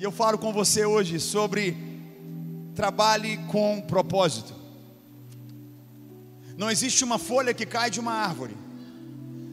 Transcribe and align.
E 0.00 0.02
eu 0.02 0.10
falo 0.10 0.38
com 0.38 0.50
você 0.50 0.86
hoje 0.86 1.20
sobre 1.20 1.76
trabalhe 2.74 3.36
com 3.48 3.82
propósito. 3.82 4.54
Não 6.56 6.70
existe 6.70 7.04
uma 7.04 7.18
folha 7.18 7.52
que 7.52 7.66
cai 7.66 7.90
de 7.90 8.00
uma 8.00 8.14
árvore. 8.14 8.56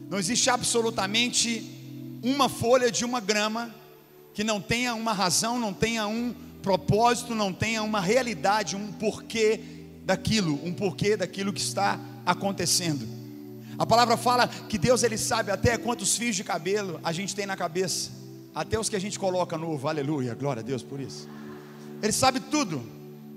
Não 0.08 0.18
existe 0.18 0.48
absolutamente 0.48 2.18
uma 2.22 2.48
folha 2.48 2.90
de 2.90 3.04
uma 3.04 3.20
grama 3.20 3.74
que 4.32 4.42
não 4.42 4.58
tenha 4.58 4.94
uma 4.94 5.12
razão, 5.12 5.58
não 5.58 5.74
tenha 5.74 6.06
um 6.06 6.34
propósito, 6.62 7.34
não 7.34 7.52
tenha 7.52 7.82
uma 7.82 8.00
realidade, 8.00 8.74
um 8.74 8.90
porquê 8.90 9.60
daquilo, 10.06 10.58
um 10.64 10.72
porquê 10.72 11.14
daquilo 11.14 11.52
que 11.52 11.60
está 11.60 12.00
acontecendo. 12.24 13.06
A 13.78 13.84
palavra 13.84 14.16
fala 14.16 14.48
que 14.48 14.78
Deus 14.78 15.02
ele 15.02 15.18
sabe 15.18 15.50
até 15.50 15.76
quantos 15.76 16.16
fios 16.16 16.34
de 16.34 16.42
cabelo 16.42 16.98
a 17.04 17.12
gente 17.12 17.36
tem 17.36 17.44
na 17.44 17.54
cabeça, 17.54 18.12
até 18.58 18.76
os 18.76 18.88
que 18.88 18.96
a 18.96 18.98
gente 18.98 19.20
coloca 19.20 19.56
novo. 19.56 19.86
Aleluia, 19.86 20.34
glória 20.34 20.58
a 20.58 20.64
Deus 20.64 20.82
por 20.82 20.98
isso. 21.00 21.28
Ele 22.02 22.10
sabe 22.10 22.40
tudo. 22.40 22.82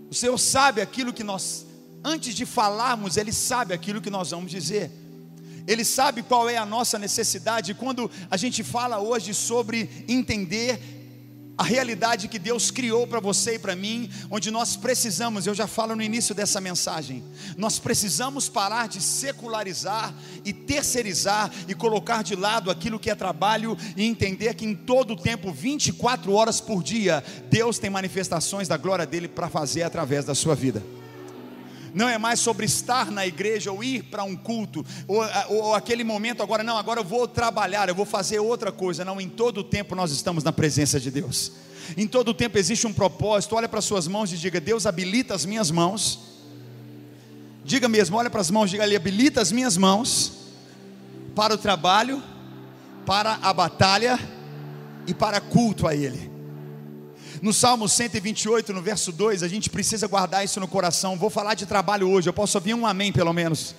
O 0.09 0.15
Senhor 0.15 0.35
sabe 0.39 0.81
aquilo 0.81 1.13
que 1.13 1.23
nós 1.23 1.63
antes 2.03 2.33
de 2.33 2.43
falarmos, 2.43 3.17
ele 3.17 3.31
sabe 3.31 3.71
aquilo 3.71 4.01
que 4.01 4.09
nós 4.09 4.31
vamos 4.31 4.49
dizer. 4.49 4.89
Ele 5.67 5.85
sabe 5.85 6.23
qual 6.23 6.49
é 6.49 6.57
a 6.57 6.65
nossa 6.65 6.97
necessidade. 6.97 7.75
Quando 7.75 8.09
a 8.31 8.35
gente 8.35 8.63
fala 8.63 8.97
hoje 8.97 9.31
sobre 9.35 9.87
entender 10.07 11.00
a 11.57 11.63
realidade 11.63 12.27
que 12.27 12.39
Deus 12.39 12.71
criou 12.71 13.05
para 13.05 13.19
você 13.19 13.55
e 13.55 13.59
para 13.59 13.75
mim, 13.75 14.09
onde 14.29 14.49
nós 14.49 14.75
precisamos, 14.75 15.45
eu 15.45 15.53
já 15.53 15.67
falo 15.67 15.95
no 15.95 16.01
início 16.01 16.33
dessa 16.33 16.59
mensagem, 16.59 17.23
nós 17.57 17.77
precisamos 17.77 18.49
parar 18.49 18.87
de 18.87 19.01
secularizar 19.01 20.13
e 20.43 20.53
terceirizar 20.53 21.51
e 21.67 21.75
colocar 21.75 22.23
de 22.23 22.35
lado 22.35 22.71
aquilo 22.71 22.99
que 22.99 23.09
é 23.09 23.15
trabalho 23.15 23.77
e 23.95 24.05
entender 24.05 24.53
que 24.55 24.65
em 24.65 24.75
todo 24.75 25.13
o 25.13 25.17
tempo, 25.17 25.51
24 25.51 26.31
horas 26.33 26.61
por 26.61 26.81
dia, 26.81 27.23
Deus 27.49 27.77
tem 27.77 27.89
manifestações 27.89 28.67
da 28.67 28.77
glória 28.77 29.05
dele 29.05 29.27
para 29.27 29.49
fazer 29.49 29.83
através 29.83 30.25
da 30.25 30.33
sua 30.33 30.55
vida 30.55 30.81
não 31.93 32.07
é 32.07 32.17
mais 32.17 32.39
sobre 32.39 32.65
estar 32.65 33.11
na 33.11 33.25
igreja 33.25 33.71
ou 33.71 33.83
ir 33.83 34.03
para 34.03 34.23
um 34.23 34.35
culto, 34.35 34.85
ou, 35.07 35.23
ou, 35.49 35.75
aquele 35.75 36.03
momento 36.03 36.41
agora, 36.41 36.63
não, 36.63 36.77
agora 36.77 36.99
eu 36.99 37.03
vou 37.03 37.27
trabalhar, 37.27 37.89
eu 37.89 37.95
vou 37.95 38.05
fazer 38.05 38.39
outra 38.39 38.71
coisa. 38.71 39.03
Não, 39.03 39.19
em 39.19 39.29
todo 39.29 39.59
o 39.59 39.63
tempo 39.63 39.95
nós 39.95 40.11
estamos 40.11 40.43
na 40.43 40.51
presença 40.51 40.99
de 40.99 41.11
Deus. 41.11 41.51
Em 41.97 42.07
todo 42.07 42.29
o 42.29 42.33
tempo 42.33 42.57
existe 42.57 42.87
um 42.87 42.93
propósito. 42.93 43.55
Olha 43.55 43.67
para 43.67 43.81
suas 43.81 44.07
mãos 44.07 44.31
e 44.31 44.37
diga: 44.37 44.59
Deus 44.59 44.85
habilita 44.85 45.33
as 45.33 45.45
minhas 45.45 45.69
mãos. 45.71 46.19
Diga 47.63 47.87
mesmo, 47.87 48.17
olha 48.17 48.29
para 48.29 48.41
as 48.41 48.49
mãos, 48.49 48.69
diga 48.71 48.83
ali, 48.83 48.95
habilita 48.95 49.39
as 49.39 49.51
minhas 49.51 49.77
mãos 49.77 50.33
para 51.35 51.53
o 51.53 51.57
trabalho, 51.57 52.21
para 53.05 53.37
a 53.41 53.53
batalha 53.53 54.19
e 55.05 55.13
para 55.13 55.39
culto 55.39 55.87
a 55.87 55.95
Ele. 55.95 56.30
No 57.41 57.51
Salmo 57.51 57.89
128, 57.89 58.71
no 58.71 58.83
verso 58.83 59.11
2, 59.11 59.41
a 59.41 59.47
gente 59.47 59.67
precisa 59.67 60.05
guardar 60.05 60.45
isso 60.45 60.59
no 60.59 60.67
coração. 60.67 61.17
Vou 61.17 61.31
falar 61.31 61.55
de 61.55 61.65
trabalho 61.65 62.07
hoje, 62.07 62.29
eu 62.29 62.33
posso 62.33 62.55
ouvir 62.55 62.75
um 62.75 62.85
amém 62.85 63.11
pelo 63.11 63.33
menos. 63.33 63.73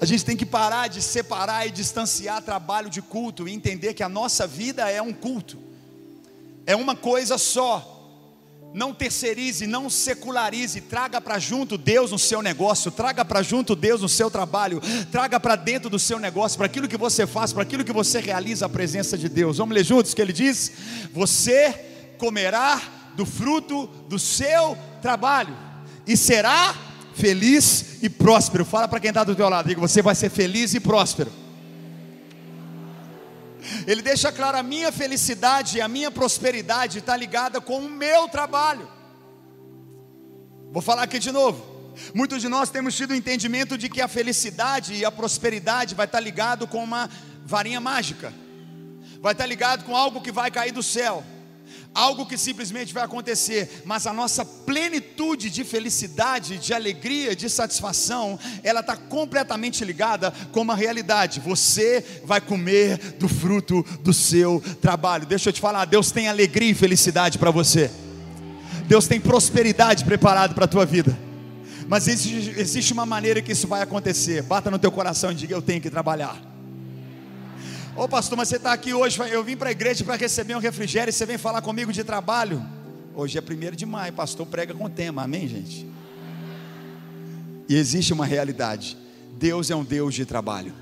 A 0.00 0.04
gente 0.04 0.24
tem 0.24 0.36
que 0.36 0.46
parar 0.46 0.86
de 0.86 1.02
separar 1.02 1.66
e 1.66 1.70
distanciar 1.72 2.42
trabalho 2.42 2.88
de 2.88 3.02
culto 3.02 3.48
e 3.48 3.52
entender 3.52 3.92
que 3.92 4.04
a 4.04 4.08
nossa 4.08 4.46
vida 4.46 4.88
é 4.88 5.02
um 5.02 5.12
culto, 5.12 5.58
é 6.64 6.76
uma 6.76 6.94
coisa 6.94 7.36
só. 7.36 7.99
Não 8.72 8.94
terceirize, 8.94 9.66
não 9.66 9.90
secularize, 9.90 10.80
traga 10.80 11.20
para 11.20 11.40
junto 11.40 11.76
Deus 11.76 12.12
no 12.12 12.18
seu 12.18 12.40
negócio, 12.40 12.90
traga 12.90 13.24
para 13.24 13.42
junto 13.42 13.74
Deus 13.74 14.00
no 14.00 14.08
seu 14.08 14.30
trabalho, 14.30 14.80
traga 15.10 15.40
para 15.40 15.56
dentro 15.56 15.90
do 15.90 15.98
seu 15.98 16.20
negócio, 16.20 16.56
para 16.56 16.66
aquilo 16.66 16.86
que 16.86 16.96
você 16.96 17.26
faz, 17.26 17.52
para 17.52 17.64
aquilo 17.64 17.84
que 17.84 17.92
você 17.92 18.20
realiza 18.20 18.66
a 18.66 18.68
presença 18.68 19.18
de 19.18 19.28
Deus. 19.28 19.58
Vamos 19.58 19.74
ler 19.74 19.84
juntos 19.84 20.14
que 20.14 20.22
ele 20.22 20.32
diz? 20.32 20.70
Você 21.12 21.72
comerá 22.16 22.80
do 23.16 23.26
fruto 23.26 23.88
do 24.08 24.18
seu 24.18 24.78
trabalho 25.02 25.56
e 26.06 26.16
será 26.16 26.74
feliz 27.14 27.96
e 28.02 28.08
próspero. 28.08 28.64
Fala 28.64 28.86
para 28.86 29.00
quem 29.00 29.08
está 29.08 29.24
do 29.24 29.34
teu 29.34 29.48
lado, 29.48 29.66
diga, 29.66 29.80
você 29.80 30.00
vai 30.00 30.14
ser 30.14 30.30
feliz 30.30 30.74
e 30.74 30.80
próspero. 30.80 31.39
Ele 33.90 34.02
deixa 34.02 34.30
claro: 34.30 34.56
a 34.56 34.62
minha 34.62 34.92
felicidade 34.92 35.78
e 35.78 35.80
a 35.80 35.88
minha 35.88 36.12
prosperidade 36.12 36.98
está 36.98 37.16
ligada 37.16 37.60
com 37.60 37.78
o 37.80 37.90
meu 37.90 38.28
trabalho. 38.28 38.88
Vou 40.70 40.80
falar 40.80 41.02
aqui 41.02 41.18
de 41.18 41.32
novo. 41.32 41.92
Muitos 42.14 42.40
de 42.40 42.48
nós 42.48 42.70
temos 42.70 42.94
tido 42.94 43.10
o 43.10 43.16
entendimento 43.16 43.76
de 43.76 43.88
que 43.88 44.00
a 44.00 44.06
felicidade 44.06 44.94
e 44.94 45.04
a 45.04 45.10
prosperidade 45.10 45.96
vai 45.96 46.06
estar 46.06 46.20
ligado 46.20 46.68
com 46.68 46.84
uma 46.84 47.10
varinha 47.44 47.80
mágica, 47.80 48.32
vai 49.20 49.32
estar 49.32 49.44
ligado 49.46 49.84
com 49.84 49.96
algo 49.96 50.20
que 50.20 50.30
vai 50.30 50.52
cair 50.52 50.70
do 50.70 50.84
céu 50.84 51.24
algo 51.94 52.26
que 52.26 52.38
simplesmente 52.38 52.94
vai 52.94 53.02
acontecer, 53.02 53.82
mas 53.84 54.06
a 54.06 54.12
nossa 54.12 54.44
plenitude 54.44 55.50
de 55.50 55.64
felicidade, 55.64 56.58
de 56.58 56.72
alegria, 56.72 57.34
de 57.34 57.48
satisfação, 57.48 58.38
ela 58.62 58.80
está 58.80 58.96
completamente 58.96 59.84
ligada 59.84 60.32
com 60.52 60.60
uma 60.60 60.74
realidade. 60.74 61.40
Você 61.40 62.22
vai 62.24 62.40
comer 62.40 63.16
do 63.18 63.28
fruto 63.28 63.84
do 64.02 64.12
seu 64.12 64.62
trabalho. 64.80 65.26
Deixa 65.26 65.48
eu 65.48 65.52
te 65.52 65.60
falar, 65.60 65.84
Deus 65.84 66.10
tem 66.10 66.28
alegria 66.28 66.70
e 66.70 66.74
felicidade 66.74 67.38
para 67.38 67.50
você. 67.50 67.90
Deus 68.86 69.06
tem 69.06 69.20
prosperidade 69.20 70.04
preparado 70.04 70.54
para 70.54 70.64
a 70.64 70.68
tua 70.68 70.84
vida. 70.84 71.16
Mas 71.86 72.06
existe, 72.06 72.54
existe 72.58 72.92
uma 72.92 73.04
maneira 73.04 73.42
que 73.42 73.52
isso 73.52 73.66
vai 73.66 73.82
acontecer. 73.82 74.42
Bata 74.42 74.70
no 74.70 74.78
teu 74.78 74.92
coração 74.92 75.32
e 75.32 75.34
diga: 75.34 75.54
Eu 75.54 75.62
tenho 75.62 75.80
que 75.80 75.90
trabalhar. 75.90 76.49
Ô 77.96 78.08
pastor, 78.08 78.38
mas 78.38 78.48
você 78.48 78.56
está 78.56 78.72
aqui 78.72 78.94
hoje, 78.94 79.18
eu 79.30 79.42
vim 79.42 79.56
para 79.56 79.68
a 79.68 79.72
igreja 79.72 80.04
para 80.04 80.16
receber 80.16 80.54
um 80.54 80.60
refrigério 80.60 81.10
e 81.10 81.12
você 81.12 81.26
vem 81.26 81.36
falar 81.36 81.60
comigo 81.60 81.92
de 81.92 82.04
trabalho. 82.04 82.64
Hoje 83.14 83.36
é 83.36 83.40
primeiro 83.40 83.74
de 83.74 83.84
maio, 83.84 84.12
pastor 84.12 84.46
prega 84.46 84.72
com 84.72 84.88
tema, 84.88 85.24
amém, 85.24 85.48
gente? 85.48 85.86
E 87.68 87.74
existe 87.74 88.12
uma 88.12 88.24
realidade: 88.24 88.96
Deus 89.38 89.70
é 89.70 89.76
um 89.76 89.84
Deus 89.84 90.14
de 90.14 90.24
trabalho. 90.24 90.72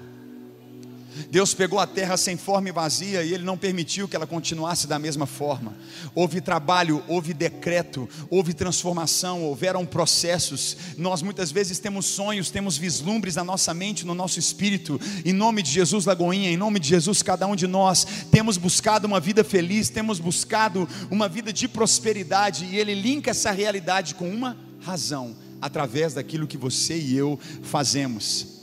Deus 1.30 1.54
pegou 1.54 1.78
a 1.78 1.86
terra 1.86 2.16
sem 2.16 2.36
forma 2.36 2.68
e 2.68 2.72
vazia 2.72 3.22
e 3.22 3.34
Ele 3.34 3.44
não 3.44 3.56
permitiu 3.56 4.08
que 4.08 4.16
ela 4.16 4.26
continuasse 4.26 4.86
da 4.86 4.98
mesma 4.98 5.26
forma. 5.26 5.76
Houve 6.14 6.40
trabalho, 6.40 7.02
houve 7.08 7.34
decreto, 7.34 8.08
houve 8.30 8.54
transformação, 8.54 9.42
houveram 9.42 9.84
processos. 9.84 10.76
Nós 10.96 11.22
muitas 11.22 11.50
vezes 11.50 11.78
temos 11.78 12.06
sonhos, 12.06 12.50
temos 12.50 12.76
vislumbres 12.76 13.36
na 13.36 13.44
nossa 13.44 13.74
mente, 13.74 14.06
no 14.06 14.14
nosso 14.14 14.38
espírito. 14.38 15.00
Em 15.24 15.32
nome 15.32 15.62
de 15.62 15.70
Jesus, 15.70 16.06
Lagoinha, 16.06 16.50
em 16.50 16.56
nome 16.56 16.78
de 16.78 16.88
Jesus, 16.88 17.22
cada 17.22 17.46
um 17.46 17.56
de 17.56 17.66
nós 17.66 18.06
temos 18.30 18.56
buscado 18.56 19.06
uma 19.06 19.20
vida 19.20 19.42
feliz, 19.42 19.88
temos 19.88 20.18
buscado 20.18 20.88
uma 21.10 21.28
vida 21.28 21.52
de 21.52 21.68
prosperidade 21.68 22.64
e 22.66 22.76
Ele 22.76 22.94
linka 22.94 23.30
essa 23.30 23.50
realidade 23.50 24.14
com 24.14 24.28
uma 24.28 24.56
razão, 24.80 25.36
através 25.60 26.14
daquilo 26.14 26.46
que 26.46 26.56
você 26.56 26.98
e 26.98 27.16
eu 27.16 27.38
fazemos. 27.62 28.58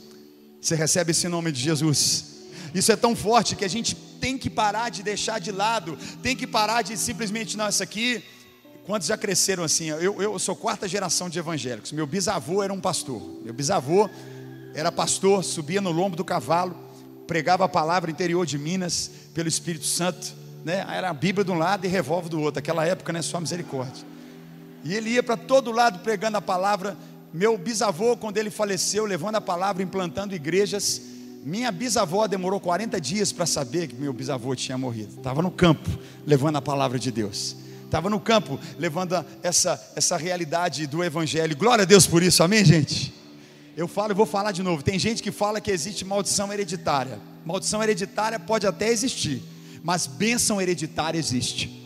Você 0.60 0.74
recebe 0.74 1.12
esse 1.12 1.28
nome 1.28 1.52
de 1.52 1.60
Jesus? 1.60 2.35
Isso 2.74 2.92
é 2.92 2.96
tão 2.96 3.14
forte 3.14 3.56
que 3.56 3.64
a 3.64 3.68
gente 3.68 3.94
tem 3.94 4.36
que 4.36 4.50
parar 4.50 4.88
de 4.88 5.02
deixar 5.02 5.38
de 5.38 5.52
lado, 5.52 5.96
tem 6.22 6.36
que 6.36 6.46
parar 6.46 6.82
de 6.82 6.96
simplesmente, 6.96 7.56
não, 7.56 7.68
isso 7.68 7.82
aqui. 7.82 8.22
Quantos 8.84 9.08
já 9.08 9.16
cresceram 9.16 9.64
assim? 9.64 9.86
Eu, 9.86 10.22
eu 10.22 10.38
sou 10.38 10.54
quarta 10.54 10.86
geração 10.86 11.28
de 11.28 11.38
evangélicos. 11.38 11.90
Meu 11.90 12.06
bisavô 12.06 12.62
era 12.62 12.72
um 12.72 12.80
pastor. 12.80 13.20
Meu 13.42 13.52
bisavô 13.52 14.08
era 14.74 14.92
pastor, 14.92 15.42
subia 15.42 15.80
no 15.80 15.90
lombo 15.90 16.14
do 16.14 16.24
cavalo, 16.24 16.76
pregava 17.26 17.64
a 17.64 17.68
palavra 17.68 18.10
interior 18.10 18.46
de 18.46 18.56
Minas 18.56 19.10
pelo 19.34 19.48
Espírito 19.48 19.86
Santo. 19.86 20.32
Né? 20.64 20.86
Era 20.88 21.10
a 21.10 21.14
Bíblia 21.14 21.44
de 21.44 21.50
um 21.50 21.58
lado 21.58 21.84
e 21.84 21.88
revólver 21.88 22.28
do 22.28 22.40
outro. 22.40 22.60
Aquela 22.60 22.86
época, 22.86 23.12
né? 23.12 23.22
Só 23.22 23.40
misericórdia. 23.40 24.04
E 24.84 24.94
ele 24.94 25.10
ia 25.10 25.22
para 25.22 25.36
todo 25.36 25.72
lado 25.72 25.98
pregando 26.00 26.36
a 26.36 26.42
palavra. 26.42 26.96
Meu 27.32 27.58
bisavô, 27.58 28.16
quando 28.16 28.36
ele 28.36 28.50
faleceu, 28.50 29.04
levando 29.04 29.34
a 29.34 29.40
palavra, 29.40 29.82
implantando 29.82 30.34
igrejas 30.34 31.02
minha 31.46 31.70
bisavó 31.70 32.26
demorou 32.26 32.58
40 32.58 33.00
dias 33.00 33.30
para 33.30 33.46
saber 33.46 33.86
que 33.86 33.94
meu 33.94 34.12
bisavô 34.12 34.52
tinha 34.56 34.76
morrido. 34.76 35.14
Estava 35.16 35.40
no 35.40 35.48
campo 35.48 35.88
levando 36.26 36.56
a 36.56 36.60
palavra 36.60 36.98
de 36.98 37.12
Deus. 37.12 37.54
Estava 37.84 38.10
no 38.10 38.18
campo 38.18 38.58
levando 38.76 39.24
essa, 39.44 39.80
essa 39.94 40.16
realidade 40.16 40.88
do 40.88 41.04
Evangelho. 41.04 41.56
Glória 41.56 41.82
a 41.82 41.84
Deus 41.84 42.04
por 42.04 42.20
isso, 42.20 42.42
amém, 42.42 42.64
gente? 42.64 43.14
Eu 43.76 43.86
falo 43.86 44.10
e 44.10 44.14
vou 44.14 44.26
falar 44.26 44.50
de 44.50 44.60
novo. 44.60 44.82
Tem 44.82 44.98
gente 44.98 45.22
que 45.22 45.30
fala 45.30 45.60
que 45.60 45.70
existe 45.70 46.04
maldição 46.04 46.52
hereditária. 46.52 47.20
Maldição 47.44 47.80
hereditária 47.80 48.40
pode 48.40 48.66
até 48.66 48.88
existir, 48.90 49.40
mas 49.84 50.04
bênção 50.04 50.60
hereditária 50.60 51.16
existe. 51.16 51.85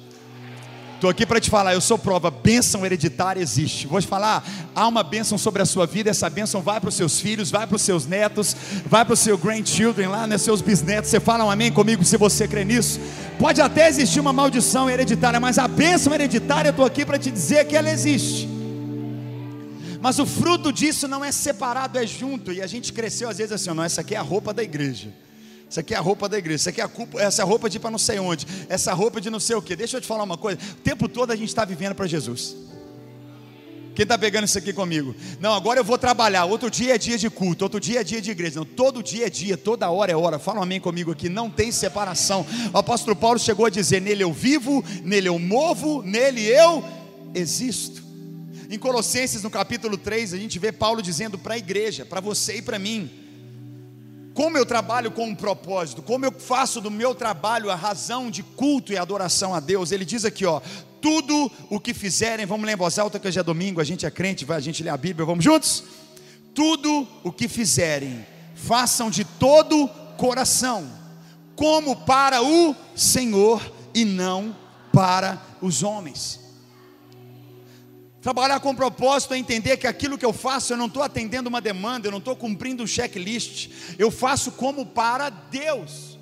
Estou 1.00 1.08
aqui 1.08 1.25
para 1.25 1.41
te 1.41 1.49
falar, 1.49 1.73
eu 1.73 1.81
sou 1.81 1.97
prova, 1.97 2.31
bênção 2.31 2.85
hereditária 2.85 3.41
existe. 3.41 3.87
Vou 3.87 3.99
te 4.02 4.06
falar, 4.06 4.47
há 4.75 4.87
uma 4.87 5.02
bênção 5.02 5.38
sobre 5.38 5.62
a 5.62 5.64
sua 5.64 5.87
vida, 5.87 6.11
essa 6.11 6.29
bênção 6.29 6.61
vai 6.61 6.79
para 6.79 6.91
os 6.91 6.94
seus 6.94 7.19
filhos, 7.19 7.50
vai 7.50 7.67
para 7.67 7.76
os 7.76 7.81
seus 7.81 8.05
netos, 8.05 8.55
vai 8.85 9.02
para 9.02 9.14
os 9.14 9.20
seus 9.20 9.41
grandchildren 9.41 10.08
lá, 10.08 10.26
né, 10.26 10.37
seus 10.37 10.61
bisnetos. 10.61 11.08
Você 11.08 11.19
fala 11.19 11.43
um 11.43 11.50
amém 11.50 11.73
comigo 11.73 12.05
se 12.05 12.19
você 12.19 12.47
crê 12.47 12.67
nisso? 12.67 13.00
Pode 13.38 13.62
até 13.62 13.88
existir 13.88 14.20
uma 14.20 14.31
maldição 14.31 14.91
hereditária, 14.91 15.41
mas 15.41 15.56
a 15.56 15.67
bênção 15.67 16.12
hereditária, 16.12 16.69
eu 16.69 16.73
estou 16.73 16.85
aqui 16.85 17.06
para 17.06 17.19
te 17.19 17.31
dizer 17.31 17.67
que 17.67 17.75
ela 17.75 17.91
existe. 17.91 18.46
Mas 20.03 20.19
o 20.19 20.26
fruto 20.26 20.70
disso 20.70 21.08
não 21.08 21.25
é 21.25 21.32
separado, 21.32 21.99
é 21.99 22.06
junto. 22.06 22.53
E 22.53 22.61
a 22.61 22.67
gente 22.67 22.93
cresceu 22.93 23.31
às 23.31 23.38
vezes 23.38 23.53
assim, 23.53 23.70
não, 23.70 23.82
essa 23.82 24.03
aqui 24.03 24.14
é 24.14 24.19
a 24.19 24.23
roupa 24.23 24.53
da 24.53 24.62
igreja. 24.62 25.08
Isso 25.70 25.78
aqui 25.78 25.94
é 25.94 25.96
a 25.96 26.00
roupa 26.00 26.28
da 26.28 26.37
igreja, 26.37 26.56
isso 26.56 26.69
aqui 26.69 26.81
é 26.81 26.84
a 26.84 26.88
culpa, 26.88 27.20
essa 27.22 27.43
é 27.43 27.44
a 27.44 27.46
roupa 27.46 27.70
de 27.70 27.76
ir 27.76 27.81
para 27.81 27.93
não 27.93 27.99
sei 27.99 28.19
onde, 28.19 28.44
essa 28.69 28.93
roupa 28.93 29.20
de 29.20 29.31
não 29.31 29.38
sei 29.38 29.55
o 29.55 29.62
que. 29.62 29.76
Deixa 29.76 29.96
eu 29.96 30.00
te 30.00 30.06
falar 30.06 30.25
uma 30.25 30.37
coisa: 30.37 30.58
o 30.72 30.82
tempo 30.82 31.08
todo 31.08 31.31
a 31.31 31.37
gente 31.37 31.49
está 31.49 31.64
vivendo 31.64 31.94
para 31.94 32.08
Jesus. 32.08 32.56
Quem 33.94 34.02
está 34.02 34.19
pegando 34.19 34.46
isso 34.46 34.58
aqui 34.58 34.72
comigo? 34.72 35.14
Não, 35.38 35.52
agora 35.52 35.78
eu 35.78 35.84
vou 35.84 35.96
trabalhar. 35.96 36.44
Outro 36.44 36.70
dia 36.70 36.96
é 36.96 36.99
dia 36.99 37.17
de 37.17 37.31
culto, 37.31 37.64
outro 37.64 37.78
dia 37.78 38.00
é 38.00 38.05
dia 38.05 38.20
de 38.20 38.31
igreja. 38.32 38.58
Não, 38.58 38.64
todo 38.64 39.00
dia 39.00 39.26
é 39.26 39.31
dia, 39.31 39.56
toda 39.56 39.88
hora 39.90 40.11
é 40.11 40.17
hora. 40.17 40.40
Fala 40.40 40.58
um 40.58 40.62
amém 40.64 40.81
comigo 40.81 41.12
aqui. 41.12 41.28
Não 41.28 41.49
tem 41.49 41.70
separação. 41.70 42.44
O 42.72 42.78
apóstolo 42.78 43.14
Paulo 43.14 43.38
chegou 43.38 43.67
a 43.67 43.70
dizer: 43.70 44.00
Nele 44.00 44.25
eu 44.25 44.32
vivo, 44.32 44.82
nele 45.05 45.28
eu 45.28 45.38
movo, 45.38 46.02
nele 46.02 46.44
eu 46.44 46.82
existo. 47.32 48.02
Em 48.69 48.78
Colossenses, 48.78 49.44
no 49.44 49.50
capítulo 49.50 49.96
3, 49.96 50.34
a 50.34 50.37
gente 50.37 50.58
vê 50.58 50.72
Paulo 50.72 51.00
dizendo 51.00 51.38
para 51.38 51.55
a 51.55 51.58
igreja, 51.58 52.05
para 52.05 52.20
você 52.20 52.56
e 52.56 52.62
para 52.62 52.78
mim: 52.78 53.19
como 54.40 54.56
eu 54.56 54.64
trabalho 54.64 55.10
com 55.10 55.26
um 55.26 55.34
propósito, 55.34 56.00
como 56.00 56.25
eu 56.25 56.32
faço 56.32 56.81
do 56.81 56.90
meu 56.90 57.14
trabalho 57.14 57.70
a 57.70 57.75
razão 57.75 58.31
de 58.31 58.42
culto 58.42 58.90
e 58.90 58.96
adoração 58.96 59.54
a 59.54 59.60
Deus. 59.60 59.92
Ele 59.92 60.02
diz 60.02 60.25
aqui, 60.25 60.46
ó, 60.46 60.62
tudo 60.98 61.52
o 61.69 61.78
que 61.78 61.92
fizerem, 61.92 62.46
vamos 62.46 62.64
ler 62.64 62.72
em 62.72 62.76
voz 62.76 62.98
alta 62.98 63.19
que 63.19 63.28
hoje 63.28 63.38
é 63.38 63.42
domingo, 63.42 63.82
a 63.82 63.84
gente 63.84 64.06
é 64.06 64.10
crente, 64.10 64.46
vai 64.46 64.56
a 64.56 64.60
gente 64.60 64.82
lê 64.82 64.88
a 64.88 64.96
Bíblia, 64.96 65.26
vamos 65.26 65.44
juntos? 65.44 65.84
Tudo 66.54 67.06
o 67.22 67.31
que 67.31 67.48
fizerem, 67.48 68.26
façam 68.54 69.10
de 69.10 69.26
todo 69.26 69.87
coração, 70.16 70.90
como 71.54 71.94
para 71.94 72.43
o 72.43 72.75
Senhor 72.96 73.60
e 73.93 74.06
não 74.06 74.56
para 74.90 75.38
os 75.60 75.82
homens. 75.82 76.39
Trabalhar 78.20 78.61
com 78.61 78.75
propósito 78.75 79.32
é 79.32 79.38
entender 79.38 79.78
que 79.78 79.87
aquilo 79.87 80.19
que 80.19 80.25
eu 80.25 80.32
faço, 80.32 80.75
eu 80.75 80.76
não 80.76 80.87
estou 80.87 81.02
atendendo 81.02 81.49
uma 81.49 81.61
demanda, 81.61 82.06
eu 82.06 82.11
não 82.11 82.19
estou 82.19 82.37
cumprindo 82.37 82.82
um 82.82 82.87
checklist, 82.87 83.70
eu 83.99 84.11
faço 84.11 84.52
como 84.52 84.84
para 84.84 85.31
Deus. 85.31 86.19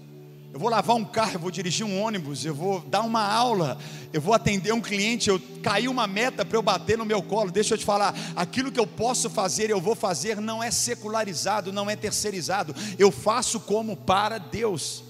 Eu 0.52 0.60
vou 0.60 0.70
lavar 0.70 0.96
um 0.96 1.04
carro, 1.04 1.34
eu 1.34 1.40
vou 1.40 1.50
dirigir 1.50 1.84
um 1.84 2.00
ônibus, 2.00 2.44
eu 2.44 2.54
vou 2.54 2.80
dar 2.80 3.02
uma 3.02 3.22
aula, 3.22 3.76
eu 4.12 4.20
vou 4.20 4.32
atender 4.32 4.72
um 4.72 4.80
cliente, 4.80 5.28
eu 5.28 5.40
caí 5.62 5.88
uma 5.88 6.06
meta 6.06 6.44
para 6.44 6.56
eu 6.56 6.62
bater 6.62 6.96
no 6.96 7.04
meu 7.04 7.20
colo. 7.20 7.50
Deixa 7.50 7.74
eu 7.74 7.78
te 7.78 7.84
falar, 7.84 8.14
aquilo 8.34 8.70
que 8.70 8.80
eu 8.80 8.86
posso 8.86 9.28
fazer, 9.28 9.68
eu 9.68 9.80
vou 9.80 9.96
fazer, 9.96 10.40
não 10.40 10.62
é 10.62 10.70
secularizado, 10.70 11.72
não 11.72 11.90
é 11.90 11.96
terceirizado. 11.96 12.74
Eu 12.96 13.10
faço 13.10 13.60
como 13.60 13.96
para 13.96 14.38
Deus 14.38 15.02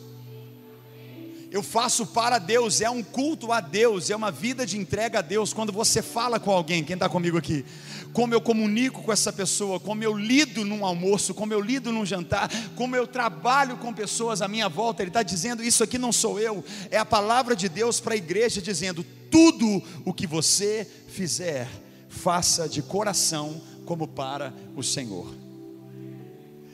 eu 1.50 1.62
faço 1.62 2.06
para 2.06 2.38
Deus, 2.38 2.80
é 2.80 2.90
um 2.90 3.02
culto 3.02 3.52
a 3.52 3.60
Deus, 3.60 4.10
é 4.10 4.16
uma 4.16 4.30
vida 4.30 4.66
de 4.66 4.76
entrega 4.76 5.20
a 5.20 5.22
Deus. 5.22 5.52
Quando 5.52 5.72
você 5.72 6.02
fala 6.02 6.38
com 6.38 6.50
alguém, 6.50 6.84
quem 6.84 6.94
está 6.94 7.08
comigo 7.08 7.38
aqui, 7.38 7.64
como 8.12 8.34
eu 8.34 8.40
comunico 8.40 9.02
com 9.02 9.12
essa 9.12 9.32
pessoa, 9.32 9.80
como 9.80 10.04
eu 10.04 10.16
lido 10.16 10.64
num 10.64 10.84
almoço, 10.84 11.32
como 11.32 11.52
eu 11.54 11.60
lido 11.60 11.90
num 11.90 12.04
jantar, 12.04 12.50
como 12.76 12.94
eu 12.94 13.06
trabalho 13.06 13.78
com 13.78 13.94
pessoas 13.94 14.42
à 14.42 14.48
minha 14.48 14.68
volta, 14.68 15.02
Ele 15.02 15.08
está 15.08 15.22
dizendo: 15.22 15.64
Isso 15.64 15.82
aqui 15.82 15.96
não 15.96 16.12
sou 16.12 16.38
eu, 16.38 16.62
é 16.90 16.98
a 16.98 17.04
palavra 17.04 17.56
de 17.56 17.68
Deus 17.68 17.98
para 17.98 18.12
a 18.12 18.18
igreja, 18.18 18.60
dizendo: 18.60 19.04
Tudo 19.30 19.82
o 20.04 20.12
que 20.12 20.26
você 20.26 20.86
fizer, 21.08 21.66
faça 22.08 22.68
de 22.68 22.82
coração, 22.82 23.60
como 23.86 24.06
para 24.06 24.52
o 24.76 24.82
Senhor. 24.82 25.34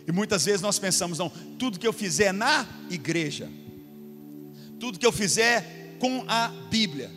E 0.07 0.13
muitas 0.13 0.45
vezes 0.45 0.61
nós 0.61 0.79
pensamos, 0.79 1.19
não, 1.19 1.31
tudo 1.59 1.79
que 1.79 1.87
eu 1.87 1.93
fizer 1.93 2.33
na 2.33 2.67
igreja, 2.91 3.49
tudo 4.85 4.99
que 4.99 5.07
eu 5.07 5.13
fizer 5.13 5.97
com 5.99 6.27
a 6.29 6.49
Bíblia. 6.69 7.11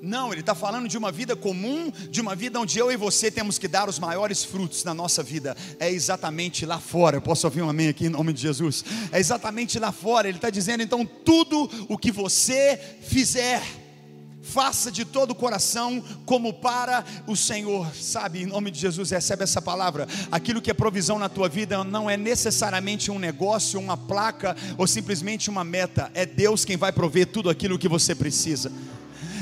Não, 0.00 0.30
ele 0.30 0.38
está 0.38 0.54
falando 0.54 0.86
de 0.86 0.96
uma 0.96 1.10
vida 1.10 1.34
comum, 1.34 1.90
de 2.08 2.20
uma 2.20 2.36
vida 2.36 2.60
onde 2.60 2.78
eu 2.78 2.92
e 2.92 2.96
você 2.96 3.28
temos 3.28 3.58
que 3.58 3.66
dar 3.66 3.88
os 3.88 3.98
maiores 3.98 4.44
frutos 4.44 4.84
na 4.84 4.94
nossa 4.94 5.20
vida. 5.20 5.56
É 5.80 5.90
exatamente 5.90 6.64
lá 6.64 6.78
fora. 6.78 7.16
Eu 7.16 7.20
posso 7.20 7.44
ouvir 7.44 7.60
um 7.60 7.68
amém 7.68 7.88
aqui 7.88 8.06
em 8.06 8.08
nome 8.08 8.32
de 8.32 8.40
Jesus? 8.40 8.84
É 9.10 9.18
exatamente 9.18 9.80
lá 9.80 9.90
fora. 9.90 10.28
Ele 10.28 10.38
está 10.38 10.48
dizendo 10.48 10.80
então: 10.80 11.04
tudo 11.04 11.68
o 11.88 11.98
que 11.98 12.12
você 12.12 12.78
fizer 13.02 13.60
faça 14.48 14.90
de 14.90 15.04
todo 15.04 15.32
o 15.32 15.34
coração 15.34 16.02
como 16.24 16.52
para 16.52 17.04
o 17.26 17.36
Senhor, 17.36 17.86
sabe? 17.94 18.42
Em 18.42 18.46
nome 18.46 18.70
de 18.70 18.80
Jesus, 18.80 19.10
recebe 19.10 19.44
essa 19.44 19.60
palavra. 19.60 20.08
Aquilo 20.32 20.62
que 20.62 20.70
é 20.70 20.74
provisão 20.74 21.18
na 21.18 21.28
tua 21.28 21.48
vida 21.48 21.84
não 21.84 22.08
é 22.08 22.16
necessariamente 22.16 23.10
um 23.10 23.18
negócio, 23.18 23.78
uma 23.78 23.96
placa 23.96 24.56
ou 24.76 24.86
simplesmente 24.86 25.50
uma 25.50 25.64
meta, 25.64 26.10
é 26.14 26.24
Deus 26.24 26.64
quem 26.64 26.76
vai 26.76 26.92
prover 26.92 27.26
tudo 27.26 27.50
aquilo 27.50 27.78
que 27.78 27.88
você 27.88 28.14
precisa. 28.14 28.72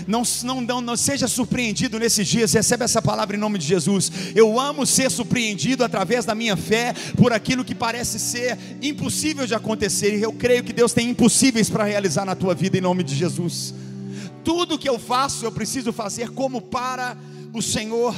Não, 0.06 0.22
não, 0.44 0.60
não, 0.60 0.80
não, 0.80 0.96
seja 0.96 1.26
surpreendido 1.26 1.98
nesses 1.98 2.28
dias, 2.28 2.52
recebe 2.52 2.84
essa 2.84 3.02
palavra 3.02 3.36
em 3.36 3.40
nome 3.40 3.58
de 3.58 3.66
Jesus. 3.66 4.10
Eu 4.36 4.58
amo 4.58 4.86
ser 4.86 5.10
surpreendido 5.10 5.82
através 5.82 6.24
da 6.24 6.34
minha 6.34 6.56
fé 6.56 6.94
por 7.16 7.32
aquilo 7.32 7.64
que 7.64 7.74
parece 7.74 8.18
ser 8.20 8.56
impossível 8.80 9.46
de 9.46 9.54
acontecer, 9.54 10.16
e 10.16 10.22
eu 10.22 10.32
creio 10.32 10.62
que 10.62 10.72
Deus 10.72 10.92
tem 10.92 11.10
impossíveis 11.10 11.68
para 11.68 11.84
realizar 11.84 12.24
na 12.24 12.36
tua 12.36 12.54
vida 12.54 12.78
em 12.78 12.80
nome 12.80 13.02
de 13.02 13.16
Jesus 13.16 13.74
tudo 14.46 14.78
que 14.78 14.88
eu 14.88 14.96
faço, 14.96 15.44
eu 15.44 15.50
preciso 15.50 15.92
fazer 15.92 16.30
como 16.30 16.62
para 16.62 17.18
o 17.52 17.60
Senhor. 17.60 18.14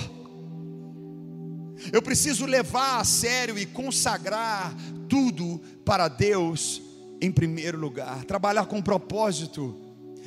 Eu 1.90 2.02
preciso 2.02 2.44
levar 2.44 3.00
a 3.00 3.04
sério 3.04 3.58
e 3.58 3.64
consagrar 3.64 4.76
tudo 5.08 5.58
para 5.86 6.06
Deus 6.06 6.82
em 7.18 7.32
primeiro 7.32 7.78
lugar. 7.78 8.26
Trabalhar 8.26 8.66
com 8.66 8.82
propósito 8.82 9.74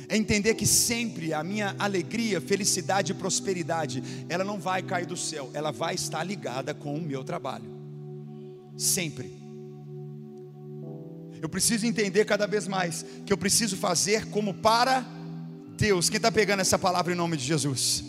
é 0.08 0.16
entender 0.16 0.56
que 0.56 0.66
sempre 0.66 1.32
a 1.32 1.44
minha 1.44 1.76
alegria, 1.78 2.40
felicidade 2.40 3.12
e 3.12 3.14
prosperidade, 3.14 4.02
ela 4.28 4.42
não 4.42 4.58
vai 4.58 4.82
cair 4.82 5.06
do 5.06 5.16
céu, 5.16 5.50
ela 5.54 5.70
vai 5.70 5.94
estar 5.94 6.24
ligada 6.24 6.74
com 6.74 6.96
o 6.96 7.00
meu 7.00 7.22
trabalho. 7.22 7.70
Sempre. 8.76 9.40
Eu 11.40 11.48
preciso 11.48 11.86
entender 11.86 12.24
cada 12.24 12.48
vez 12.48 12.66
mais 12.66 13.06
que 13.24 13.32
eu 13.32 13.38
preciso 13.38 13.76
fazer 13.76 14.26
como 14.30 14.52
para 14.52 15.21
Deus, 15.76 16.08
quem 16.08 16.18
está 16.18 16.30
pegando 16.30 16.60
essa 16.60 16.78
palavra 16.78 17.12
em 17.12 17.16
nome 17.16 17.36
de 17.36 17.44
Jesus? 17.44 18.04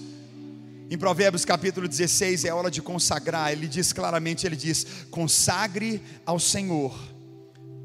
Em 0.90 0.98
Provérbios 0.98 1.46
capítulo 1.46 1.88
16 1.88 2.46
é 2.46 2.54
hora 2.54 2.70
de 2.70 2.82
consagrar. 2.82 3.52
Ele 3.52 3.68
diz 3.68 3.94
claramente: 3.94 4.46
ele 4.46 4.56
diz, 4.56 4.86
consagre 5.10 6.02
ao 6.26 6.40
Senhor 6.40 6.94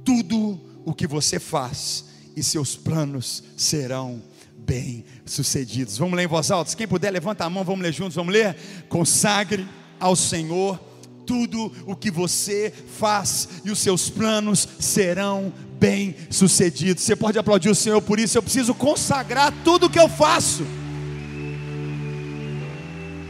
tudo 0.04 0.60
o 0.84 0.92
que 0.92 1.06
você 1.06 1.38
faz, 1.38 2.04
e 2.36 2.42
seus 2.42 2.76
planos 2.76 3.42
serão 3.56 4.22
bem 4.56 5.04
sucedidos. 5.24 5.96
Vamos 5.96 6.16
ler 6.16 6.24
em 6.24 6.28
voz 6.28 6.50
alta. 6.50 6.74
Quem 6.76 6.86
puder, 6.86 7.10
levanta 7.10 7.44
a 7.44 7.50
mão, 7.50 7.64
vamos 7.64 7.82
ler 7.82 7.92
juntos, 7.92 8.16
vamos 8.16 8.32
ler. 8.32 8.56
Consagre 8.88 9.66
ao 9.98 10.14
Senhor 10.14 10.78
tudo 11.24 11.72
o 11.86 11.94
que 11.94 12.10
você 12.10 12.72
faz, 12.98 13.48
e 13.64 13.70
os 13.70 13.78
seus 13.78 14.10
planos 14.10 14.68
serão 14.80 15.52
bem 15.78 16.16
sucedido. 16.30 17.00
Você 17.00 17.14
pode 17.14 17.38
aplaudir 17.38 17.70
o 17.70 17.74
Senhor 17.74 18.00
por 18.02 18.18
isso. 18.18 18.36
Eu 18.36 18.42
preciso 18.42 18.74
consagrar 18.74 19.52
tudo 19.64 19.88
que 19.88 19.98
eu 19.98 20.08
faço. 20.08 20.66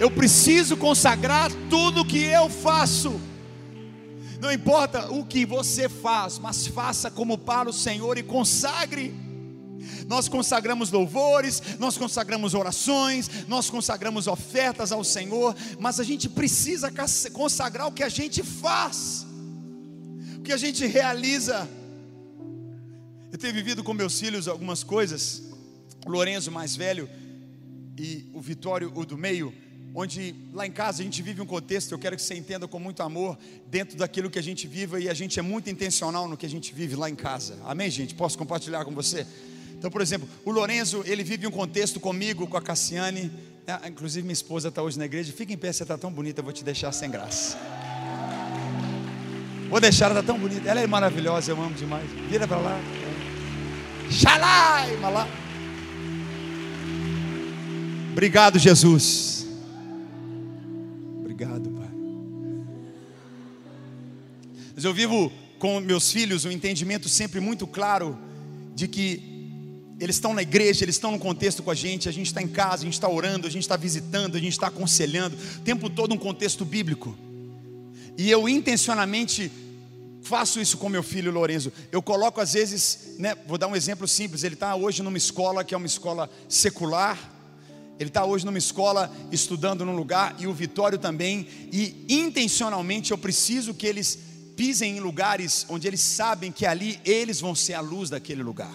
Eu 0.01 0.11
preciso 0.11 0.77
consagrar 0.77 1.51
tudo 1.69 2.05
que 2.05 2.23
eu 2.23 2.49
faço. 2.49 3.21
Não 4.41 4.53
importa 4.53 5.11
o 5.11 5.25
que 5.25 5.45
você 5.45 5.89
faz, 5.89 6.39
mas 6.39 6.67
faça 6.69 7.11
como 7.11 7.37
para 7.37 7.69
o 7.69 7.73
Senhor 7.73 8.17
e 8.17 8.23
consagre. 8.23 9.13
Nós 10.07 10.29
consagramos 10.29 10.91
louvores, 10.91 11.61
nós 11.79 11.97
consagramos 11.99 12.55
orações, 12.55 13.29
nós 13.49 13.69
consagramos 13.69 14.27
ofertas 14.27 14.93
ao 14.93 15.03
Senhor, 15.03 15.55
mas 15.79 15.99
a 15.99 16.05
gente 16.05 16.29
precisa 16.29 16.93
consagrar 17.33 17.89
o 17.89 17.93
que 17.93 18.03
a 18.03 18.09
gente 18.09 18.43
faz, 18.43 19.27
o 20.37 20.43
que 20.43 20.53
a 20.53 20.57
gente 20.57 20.87
realiza. 20.87 21.69
Eu 23.31 23.37
tenho 23.37 23.53
vivido 23.53 23.85
com 23.85 23.93
meus 23.93 24.19
filhos 24.19 24.49
algumas 24.49 24.83
coisas, 24.83 25.43
o 26.07 26.11
Lorenzo 26.11 26.51
mais 26.51 26.75
velho 26.75 27.09
e 27.99 28.27
o 28.33 28.41
Vitório, 28.41 28.91
o 28.95 29.05
do 29.05 29.19
meio, 29.19 29.53
onde 29.95 30.35
lá 30.53 30.67
em 30.67 30.71
casa 30.71 31.03
a 31.03 31.05
gente 31.05 31.21
vive 31.21 31.43
um 31.43 31.47
contexto, 31.47 31.93
eu 31.93 31.99
quero 31.99 32.17
que 32.17 32.23
você 32.23 32.35
entenda 32.35 32.67
com 32.67 32.79
muito 32.79 33.03
amor, 33.03 33.39
dentro 33.67 33.99
daquilo 33.99 34.31
que 34.31 34.39
a 34.39 34.43
gente 34.43 34.67
vive 34.67 35.01
e 35.01 35.11
a 35.11 35.15
gente 35.15 35.39
é 35.39 35.43
muito 35.43 35.69
intencional 35.69 36.27
no 36.27 36.39
que 36.39 36.47
a 36.47 36.49
gente 36.49 36.73
vive 36.73 36.97
lá 36.97 37.11
em 37.11 37.15
casa. 37.15 37.59
Amém, 37.67 37.91
gente? 37.91 38.15
Posso 38.15 38.39
compartilhar 38.39 38.83
com 38.87 38.93
você? 38.95 39.27
Então, 39.79 39.91
por 39.91 40.01
exemplo, 40.01 40.27
o 40.45 40.51
Lorenzo, 40.51 41.03
ele 41.05 41.23
vive 41.23 41.47
um 41.47 41.51
contexto 41.51 42.01
comigo, 42.01 42.47
com 42.47 42.57
a 42.57 42.63
Cassiane, 42.63 43.31
ah, 43.67 43.87
inclusive 43.87 44.23
minha 44.23 44.33
esposa 44.33 44.69
está 44.69 44.83
hoje 44.83 44.99
na 44.99 45.05
igreja, 45.05 45.31
fica 45.35 45.53
em 45.53 45.59
pé, 45.59 45.71
você 45.71 45.83
está 45.83 45.99
tão 45.99 46.11
bonita, 46.11 46.41
eu 46.41 46.45
vou 46.45 46.53
te 46.53 46.65
deixar 46.65 46.93
sem 46.93 47.11
graça. 47.11 47.59
Vou 49.69 49.81
deixar, 49.81 50.07
ela 50.07 50.21
está 50.21 50.33
tão 50.33 50.41
bonita, 50.41 50.67
ela 50.67 50.81
é 50.81 50.87
maravilhosa, 50.87 51.53
eu 51.53 51.63
amo 51.63 51.75
demais. 51.75 52.09
Vira 52.31 52.49
para 52.49 52.57
lá. 52.57 52.98
Xalai, 54.11 54.97
malá. 54.97 55.29
Obrigado, 58.13 58.59
Jesus. 58.59 59.47
Obrigado, 61.21 61.71
Pai. 61.71 61.89
Mas 64.75 64.85
eu 64.85 64.95
vivo 64.95 65.31
com 65.59 65.81
meus 65.81 66.11
filhos 66.11 66.45
um 66.45 66.51
entendimento 66.51 67.09
sempre 67.09 67.39
muito 67.39 67.67
claro 67.67 68.19
de 68.75 68.89
que 68.89 69.23
eles 70.01 70.17
estão 70.17 70.33
na 70.33 70.43
igreja, 70.43 70.85
eles 70.85 70.95
estão 70.95 71.11
no 71.11 71.19
contexto 71.19 71.63
com 71.63 71.71
a 71.71 71.75
gente, 71.75 72.09
a 72.09 72.13
gente 72.13 72.27
está 72.27 72.41
em 72.41 72.49
casa, 72.49 72.83
a 72.83 72.85
gente 72.85 72.95
está 72.95 73.09
orando, 73.09 73.47
a 73.47 73.51
gente 73.51 73.63
está 73.63 73.77
visitando, 73.77 74.37
a 74.37 74.41
gente 74.41 74.53
está 74.53 74.69
aconselhando, 74.69 75.37
o 75.37 75.61
tempo 75.61 75.91
todo 75.91 76.15
um 76.15 76.19
contexto 76.19 76.65
bíblico. 76.65 77.17
E 78.17 78.31
eu 78.31 78.49
intencionalmente 78.49 79.51
faço 80.29 80.61
isso 80.61 80.77
com 80.77 80.91
meu 80.91 81.03
filho 81.03 81.33
Lorenzo. 81.33 81.73
Eu 81.91 82.03
coloco 82.03 82.39
às 82.39 82.53
vezes, 82.53 83.15
né, 83.19 83.35
vou 83.47 83.57
dar 83.57 83.67
um 83.67 83.75
exemplo 83.75 84.07
simples. 84.07 84.45
Ele 84.45 84.55
está 84.55 84.77
hoje 84.77 85.03
numa 85.03 85.17
escola 85.17 85.65
que 85.65 85.75
é 85.75 85.77
uma 85.77 85.87
escola 85.87 86.29
secular. 86.49 87.19
Ele 87.99 88.11
está 88.11 88.25
hoje 88.25 88.45
numa 88.45 88.59
escola 88.59 89.11
estudando 89.33 89.85
num 89.85 89.97
lugar 89.97 90.37
e 90.39 90.47
o 90.47 90.53
Vitório 90.53 90.99
também. 90.99 91.49
E 91.73 92.05
intencionalmente 92.09 93.11
eu 93.11 93.19
preciso 93.19 93.73
que 93.73 93.87
eles 93.87 94.19
pisem 94.55 94.99
em 94.99 95.01
lugares 95.01 95.65
onde 95.69 95.89
eles 95.89 96.03
sabem 96.03 96.53
que 96.53 96.67
ali 96.67 97.01
eles 97.05 97.41
vão 97.41 97.55
ser 97.55 97.73
a 97.73 97.81
luz 97.81 98.11
daquele 98.11 98.43
lugar. 98.43 98.75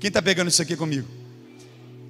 Quem 0.00 0.08
está 0.08 0.20
pegando 0.20 0.48
isso 0.48 0.62
aqui 0.62 0.76
comigo? 0.76 1.19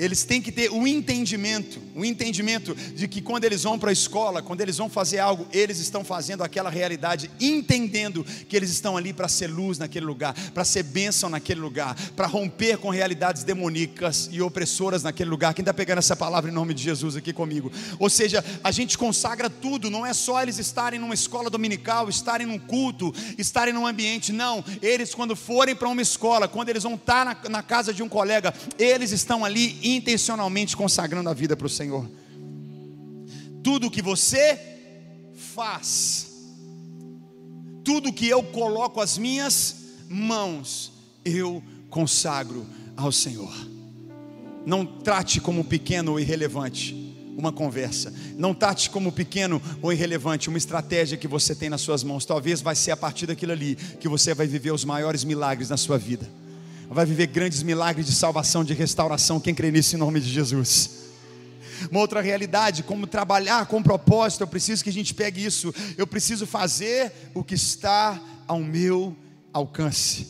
Eles 0.00 0.25
têm 0.25 0.40
que 0.40 0.50
ter 0.50 0.71
o 0.71 0.87
entendimento, 0.87 1.78
o 1.95 2.07
entendimento 2.07 2.75
de 2.75 3.07
que 3.07 3.21
quando 3.21 3.45
eles 3.45 3.64
vão 3.64 3.78
para 3.78 3.90
a 3.90 3.92
escola, 3.92 4.40
quando 4.40 4.62
eles 4.62 4.78
vão 4.78 4.88
fazer 4.88 5.19
algo, 5.19 5.47
eles 5.52 5.78
estão 5.78 6.02
fazendo 6.02 6.42
aquela 6.42 6.71
realidade, 6.71 7.30
entendendo 7.38 8.25
que 8.49 8.57
eles 8.57 8.71
estão 8.71 8.97
ali 8.97 9.12
para 9.12 9.28
ser 9.28 9.49
luz 9.49 9.76
naquele 9.76 10.07
lugar, 10.07 10.35
para 10.54 10.64
ser 10.64 10.85
bênção 10.85 11.28
naquele 11.28 11.61
lugar, 11.61 11.95
para 12.16 12.26
romper 12.26 12.78
com 12.78 12.88
realidades 12.88 13.45
demoníacas 13.45 14.30
e 14.33 14.40
opressoras 14.40 15.02
naquele 15.02 15.28
lugar. 15.28 15.52
Quem 15.52 15.62
está 15.62 15.75
pegando 15.75 15.99
essa 15.99 16.16
palavra 16.16 16.50
em 16.50 16.54
nome 16.54 16.73
de 16.73 16.83
Jesus 16.83 17.14
aqui 17.14 17.35
comigo? 17.35 17.71
Ou 17.99 18.09
seja, 18.09 18.42
a 18.64 18.71
gente 18.71 18.97
consagra 18.97 19.50
tudo, 19.50 19.90
não 19.90 20.07
é 20.07 20.14
só 20.14 20.42
eles 20.42 20.59
estarem 20.59 20.99
numa 20.99 21.12
escola 21.12 21.50
dominical, 21.50 22.09
estarem 22.09 22.47
num 22.47 22.59
culto, 22.59 23.12
estarem 23.37 23.75
num 23.75 23.87
ambiente, 23.87 24.33
não. 24.33 24.64
Eles, 24.80 25.14
quando 25.14 25.37
forem 25.37 25.76
para 25.76 25.88
uma 25.90 26.00
escola, 26.00 26.49
quando 26.49 26.71
eles 26.71 26.85
vão 26.85 26.95
estar 26.95 27.26
na, 27.26 27.37
na 27.50 27.62
casa 27.62 27.92
de 27.92 28.02
um 28.02 28.09
colega, 28.09 28.54
eles 28.78 29.12
estão 29.12 29.45
ali 29.45 29.90
intencionalmente 29.97 30.77
consagrando 30.77 31.29
a 31.29 31.35
vida 31.35 31.57
para 31.57 31.67
o 31.67 31.71
Senhor. 31.71 32.09
Tudo 33.63 33.91
que 33.91 34.03
você 34.03 34.59
faz, 35.55 36.29
tudo 37.85 38.13
que 38.13 38.29
eu 38.29 38.43
coloco 38.43 39.01
as 39.01 39.19
minhas 39.19 39.77
mãos, 40.09 40.93
eu 41.25 41.63
consagro 41.89 42.67
ao 42.97 43.13
Senhor. 43.13 43.53
Não 44.65 44.85
trate 44.85 45.41
como 45.41 45.65
pequeno 45.65 46.13
ou 46.13 46.21
irrelevante 46.21 46.95
uma 47.37 47.53
conversa. 47.53 48.13
Não 48.37 48.53
trate 48.53 48.91
como 48.91 49.11
pequeno 49.11 49.61
ou 49.81 49.93
irrelevante 49.93 50.49
uma 50.49 50.59
estratégia 50.59 51.17
que 51.17 51.29
você 51.29 51.55
tem 51.55 51.71
nas 51.71 51.81
suas 51.81 52.05
mãos. 52.05 52.25
Talvez 52.25 52.61
vai 52.61 52.77
ser 52.77 52.91
a 52.91 52.97
partir 52.97 53.27
daquilo 53.27 53.53
ali 53.53 53.75
que 53.75 54.09
você 54.09 54.35
vai 54.35 54.47
viver 54.47 54.73
os 54.73 54.85
maiores 54.85 55.25
milagres 55.25 55.71
na 55.71 55.77
sua 55.77 55.97
vida 55.97 56.29
vai 56.95 57.07
viver 57.07 57.29
grandes 57.29 57.63
milagres 57.63 58.07
de 58.07 58.13
salvação, 58.13 58.65
de 58.65 58.75
restauração. 58.75 59.39
Quem 59.39 59.55
crê 59.55 59.71
nisso 59.71 59.95
em 59.95 59.99
nome 59.99 60.21
de 60.21 60.29
Jesus? 60.29 60.91
Uma 61.89 62.01
outra 62.01 62.21
realidade, 62.21 62.83
como 62.83 63.07
trabalhar 63.07 63.67
com 63.67 63.81
propósito, 63.81 64.43
eu 64.43 64.47
preciso 64.47 64.83
que 64.83 64.91
a 64.91 64.93
gente 64.93 65.15
pegue 65.15 65.45
isso. 65.45 65.73
Eu 65.97 66.07
preciso 66.07 66.47
fazer 66.47 67.13
o 67.33 67.45
que 67.45 67.55
está 67.55 68.21
ao 68.47 68.59
meu 68.59 69.17
alcance. 69.53 70.27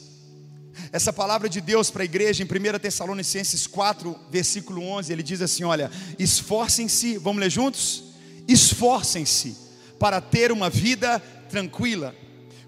Essa 0.93 1.13
palavra 1.13 1.49
de 1.49 1.61
Deus 1.63 1.91
para 1.91 2.03
a 2.03 2.05
igreja 2.05 2.43
em 2.43 2.47
1 2.47 2.79
Tessalonicenses 2.79 3.67
4, 3.67 4.15
versículo 4.31 4.83
11, 4.83 5.13
ele 5.13 5.23
diz 5.23 5.41
assim: 5.41 5.65
Olha, 5.65 5.91
esforcem-se, 6.19 7.17
vamos 7.17 7.41
ler 7.41 7.51
juntos? 7.51 8.05
Esforcem-se 8.47 9.57
para 9.99 10.21
ter 10.21 10.53
uma 10.53 10.69
vida 10.69 11.21
tranquila, 11.49 12.15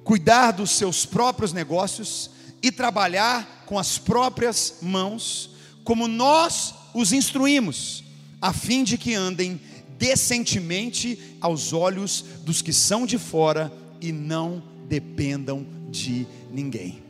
cuidar 0.03 0.53
dos 0.53 0.71
seus 0.71 1.05
próprios 1.05 1.53
negócios 1.53 2.31
e 2.63 2.71
trabalhar 2.71 3.65
com 3.67 3.79
as 3.79 3.99
próprias 3.99 4.77
mãos, 4.81 5.51
como 5.85 6.07
nós 6.07 6.75
os 6.95 7.13
instruímos, 7.13 8.05
a 8.41 8.53
fim 8.53 8.85
de 8.85 8.97
que 8.97 9.15
andem 9.15 9.61
decentemente 9.99 11.37
aos 11.41 11.73
olhos 11.73 12.25
dos 12.45 12.61
que 12.61 12.73
são 12.73 13.07
de 13.07 13.19
fora 13.19 13.73
e 14.01 14.13
não 14.13 14.63
dependam 14.89 15.67
de 15.91 16.27
ninguém. 16.51 17.03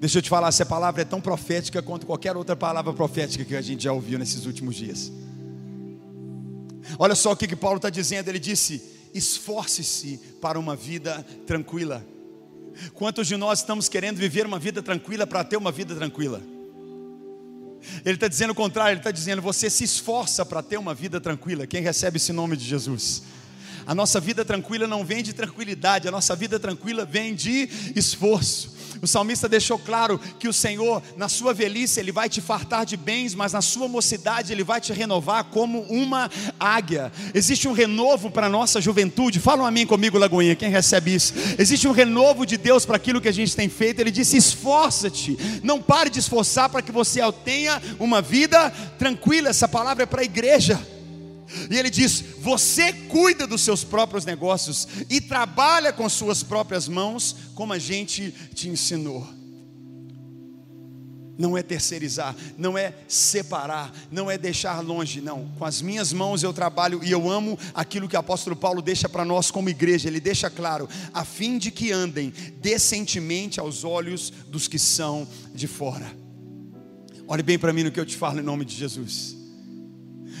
Deixa 0.00 0.18
eu 0.18 0.22
te 0.22 0.28
falar, 0.28 0.48
essa 0.48 0.66
palavra 0.66 1.02
é 1.02 1.04
tão 1.04 1.20
profética 1.20 1.82
quanto 1.82 2.06
qualquer 2.06 2.36
outra 2.36 2.54
palavra 2.54 2.92
profética 2.92 3.44
que 3.44 3.56
a 3.56 3.62
gente 3.62 3.84
já 3.84 3.92
ouviu 3.92 4.18
nesses 4.18 4.44
últimos 4.46 4.76
dias. 4.76 5.10
Olha 6.98 7.14
só 7.14 7.32
o 7.32 7.36
que, 7.36 7.48
que 7.48 7.56
Paulo 7.56 7.76
está 7.76 7.90
dizendo, 7.90 8.28
ele 8.28 8.38
disse: 8.38 8.82
esforce-se 9.12 10.18
para 10.40 10.58
uma 10.58 10.76
vida 10.76 11.24
tranquila. 11.46 12.04
Quantos 12.94 13.26
de 13.26 13.36
nós 13.36 13.60
estamos 13.60 13.88
querendo 13.88 14.16
viver 14.16 14.46
uma 14.46 14.58
vida 14.58 14.82
tranquila 14.82 15.26
para 15.26 15.44
ter 15.44 15.56
uma 15.56 15.72
vida 15.72 15.94
tranquila? 15.94 16.40
Ele 18.04 18.14
está 18.14 18.28
dizendo 18.28 18.50
o 18.50 18.54
contrário, 18.54 18.92
ele 18.92 19.00
está 19.00 19.10
dizendo: 19.10 19.40
você 19.40 19.70
se 19.70 19.84
esforça 19.84 20.44
para 20.44 20.62
ter 20.62 20.76
uma 20.76 20.94
vida 20.94 21.20
tranquila. 21.20 21.66
Quem 21.66 21.82
recebe 21.82 22.16
esse 22.16 22.32
nome 22.32 22.56
de 22.56 22.64
Jesus? 22.64 23.22
A 23.86 23.94
nossa 23.94 24.18
vida 24.18 24.44
tranquila 24.44 24.86
não 24.86 25.04
vem 25.04 25.22
de 25.22 25.32
tranquilidade, 25.32 26.08
a 26.08 26.10
nossa 26.10 26.34
vida 26.34 26.58
tranquila 26.58 27.04
vem 27.04 27.34
de 27.34 27.68
esforço. 27.94 28.75
O 29.02 29.06
salmista 29.06 29.48
deixou 29.48 29.78
claro 29.78 30.20
que 30.38 30.48
o 30.48 30.52
Senhor, 30.52 31.02
na 31.16 31.28
sua 31.28 31.52
velhice, 31.52 32.00
Ele 32.00 32.12
vai 32.12 32.28
te 32.28 32.40
fartar 32.40 32.84
de 32.84 32.96
bens, 32.96 33.34
mas 33.34 33.52
na 33.52 33.60
sua 33.60 33.88
mocidade, 33.88 34.52
Ele 34.52 34.64
vai 34.64 34.80
te 34.80 34.92
renovar 34.92 35.44
como 35.44 35.80
uma 35.82 36.30
águia. 36.58 37.12
Existe 37.34 37.68
um 37.68 37.72
renovo 37.72 38.30
para 38.30 38.46
a 38.46 38.50
nossa 38.50 38.80
juventude. 38.80 39.40
Fala 39.40 39.62
um 39.62 39.66
amém 39.66 39.86
comigo, 39.86 40.18
Lagoinha, 40.18 40.54
quem 40.54 40.70
recebe 40.70 41.14
isso? 41.14 41.34
Existe 41.58 41.86
um 41.86 41.92
renovo 41.92 42.46
de 42.46 42.56
Deus 42.56 42.84
para 42.84 42.96
aquilo 42.96 43.20
que 43.20 43.28
a 43.28 43.32
gente 43.32 43.54
tem 43.54 43.68
feito. 43.68 44.00
Ele 44.00 44.10
disse: 44.10 44.36
esforça-te, 44.36 45.36
não 45.62 45.80
pare 45.80 46.10
de 46.10 46.18
esforçar 46.18 46.68
para 46.68 46.82
que 46.82 46.92
você 46.92 47.20
tenha 47.44 47.80
uma 47.98 48.22
vida 48.22 48.70
tranquila. 48.98 49.50
Essa 49.50 49.68
palavra 49.68 50.04
é 50.04 50.06
para 50.06 50.20
a 50.22 50.24
igreja. 50.24 50.95
E 51.70 51.76
ele 51.76 51.90
diz: 51.90 52.22
Você 52.40 52.92
cuida 52.92 53.46
dos 53.46 53.62
seus 53.62 53.84
próprios 53.84 54.24
negócios 54.24 54.86
e 55.08 55.20
trabalha 55.20 55.92
com 55.92 56.08
suas 56.08 56.42
próprias 56.42 56.88
mãos, 56.88 57.36
como 57.54 57.72
a 57.72 57.78
gente 57.78 58.32
te 58.54 58.68
ensinou. 58.68 59.26
Não 61.38 61.56
é 61.56 61.62
terceirizar, 61.62 62.34
não 62.56 62.78
é 62.78 62.94
separar, 63.06 63.92
não 64.10 64.30
é 64.30 64.38
deixar 64.38 64.80
longe, 64.80 65.20
não. 65.20 65.50
Com 65.58 65.66
as 65.66 65.82
minhas 65.82 66.10
mãos 66.10 66.42
eu 66.42 66.52
trabalho 66.52 67.04
e 67.04 67.10
eu 67.10 67.30
amo 67.30 67.58
aquilo 67.74 68.08
que 68.08 68.16
o 68.16 68.18
apóstolo 68.18 68.56
Paulo 68.56 68.80
deixa 68.80 69.06
para 69.06 69.22
nós 69.22 69.50
como 69.50 69.68
igreja. 69.68 70.08
Ele 70.08 70.18
deixa 70.18 70.48
claro, 70.48 70.88
a 71.12 71.26
fim 71.26 71.58
de 71.58 71.70
que 71.70 71.92
andem 71.92 72.32
decentemente 72.62 73.60
aos 73.60 73.84
olhos 73.84 74.32
dos 74.48 74.66
que 74.66 74.78
são 74.78 75.28
de 75.54 75.66
fora. 75.66 76.10
Olhe 77.28 77.42
bem 77.42 77.58
para 77.58 77.72
mim 77.72 77.82
no 77.82 77.92
que 77.92 78.00
eu 78.00 78.06
te 78.06 78.16
falo 78.16 78.40
em 78.40 78.42
nome 78.42 78.64
de 78.64 78.74
Jesus 78.74 79.35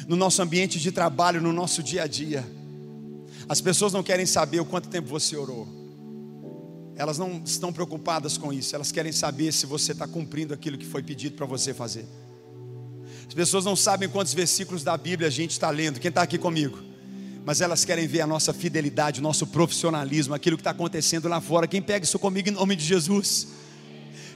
no 0.06 0.16
nosso 0.16 0.40
ambiente 0.40 0.78
de 0.78 0.92
trabalho, 0.92 1.40
no 1.40 1.52
nosso 1.52 1.82
dia 1.82 2.04
a 2.04 2.06
dia. 2.06 2.46
As 3.48 3.60
pessoas 3.60 3.92
não 3.92 4.02
querem 4.02 4.26
saber 4.26 4.60
o 4.60 4.64
quanto 4.64 4.88
tempo 4.88 5.08
você 5.08 5.36
orou. 5.36 5.66
Elas 6.96 7.18
não 7.18 7.42
estão 7.44 7.72
preocupadas 7.72 8.38
com 8.38 8.52
isso. 8.52 8.74
Elas 8.74 8.90
querem 8.90 9.12
saber 9.12 9.52
se 9.52 9.66
você 9.66 9.92
está 9.92 10.06
cumprindo 10.06 10.54
aquilo 10.54 10.78
que 10.78 10.86
foi 10.86 11.02
pedido 11.02 11.36
para 11.36 11.46
você 11.46 11.74
fazer. 11.74 12.06
As 13.28 13.34
pessoas 13.34 13.64
não 13.64 13.76
sabem 13.76 14.08
quantos 14.08 14.32
versículos 14.32 14.82
da 14.82 14.96
Bíblia 14.96 15.28
a 15.28 15.30
gente 15.30 15.50
está 15.50 15.68
lendo. 15.70 16.00
Quem 16.00 16.08
está 16.08 16.22
aqui 16.22 16.38
comigo? 16.38 16.78
Mas 17.44 17.60
elas 17.60 17.84
querem 17.84 18.06
ver 18.06 18.22
a 18.22 18.26
nossa 18.26 18.52
fidelidade, 18.52 19.20
o 19.20 19.22
nosso 19.22 19.46
profissionalismo, 19.46 20.34
aquilo 20.34 20.56
que 20.56 20.62
está 20.62 20.70
acontecendo 20.70 21.28
lá 21.28 21.40
fora. 21.40 21.68
Quem 21.68 21.82
pega 21.82 22.04
isso 22.04 22.18
comigo 22.18 22.48
em 22.48 22.52
nome 22.52 22.74
de 22.74 22.84
Jesus? 22.84 23.48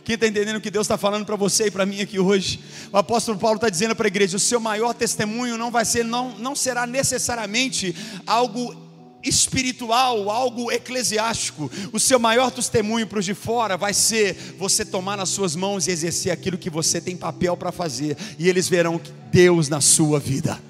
Quem 0.04 0.14
está 0.14 0.26
entendendo 0.26 0.56
o 0.56 0.60
que 0.60 0.70
Deus 0.70 0.86
está 0.86 0.96
falando 0.96 1.24
para 1.24 1.36
você 1.36 1.66
e 1.66 1.70
para 1.70 1.86
mim 1.86 2.00
aqui 2.00 2.18
hoje? 2.18 2.60
O 2.92 2.96
apóstolo 2.96 3.38
Paulo 3.38 3.56
está 3.56 3.68
dizendo 3.68 3.94
para 3.94 4.06
a 4.06 4.08
igreja: 4.08 4.36
o 4.36 4.40
seu 4.40 4.60
maior 4.60 4.94
testemunho 4.94 5.56
não 5.56 5.70
vai 5.70 5.84
ser, 5.84 6.04
não, 6.04 6.36
não 6.38 6.56
será 6.56 6.86
necessariamente 6.86 7.94
algo 8.26 8.74
espiritual, 9.22 10.30
algo 10.30 10.72
eclesiástico. 10.72 11.70
O 11.92 12.00
seu 12.00 12.18
maior 12.18 12.50
testemunho 12.50 13.06
para 13.06 13.18
os 13.18 13.24
de 13.24 13.34
fora 13.34 13.76
vai 13.76 13.92
ser 13.92 14.56
você 14.58 14.84
tomar 14.84 15.16
nas 15.16 15.28
suas 15.28 15.54
mãos 15.54 15.86
e 15.86 15.90
exercer 15.90 16.32
aquilo 16.32 16.58
que 16.58 16.70
você 16.70 17.00
tem 17.00 17.16
papel 17.16 17.56
para 17.56 17.70
fazer, 17.70 18.16
e 18.38 18.48
eles 18.48 18.68
verão 18.68 19.00
Deus 19.30 19.68
na 19.68 19.80
sua 19.80 20.18
vida 20.18 20.69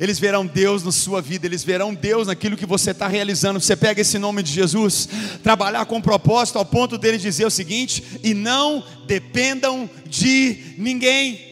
eles 0.00 0.18
verão 0.18 0.46
Deus 0.46 0.82
na 0.82 0.92
sua 0.92 1.20
vida, 1.20 1.46
eles 1.46 1.64
verão 1.64 1.94
Deus 1.94 2.26
naquilo 2.26 2.56
que 2.56 2.66
você 2.66 2.90
está 2.90 3.06
realizando. 3.06 3.60
Você 3.60 3.76
pega 3.76 4.00
esse 4.00 4.18
nome 4.18 4.42
de 4.42 4.52
Jesus, 4.52 5.08
trabalhar 5.42 5.84
com 5.86 6.00
propósito 6.00 6.58
ao 6.58 6.64
ponto 6.64 6.96
dele 6.98 7.18
dizer 7.18 7.46
o 7.46 7.50
seguinte: 7.50 8.02
e 8.22 8.34
não 8.34 8.82
dependam 9.06 9.88
de 10.06 10.74
ninguém. 10.78 11.51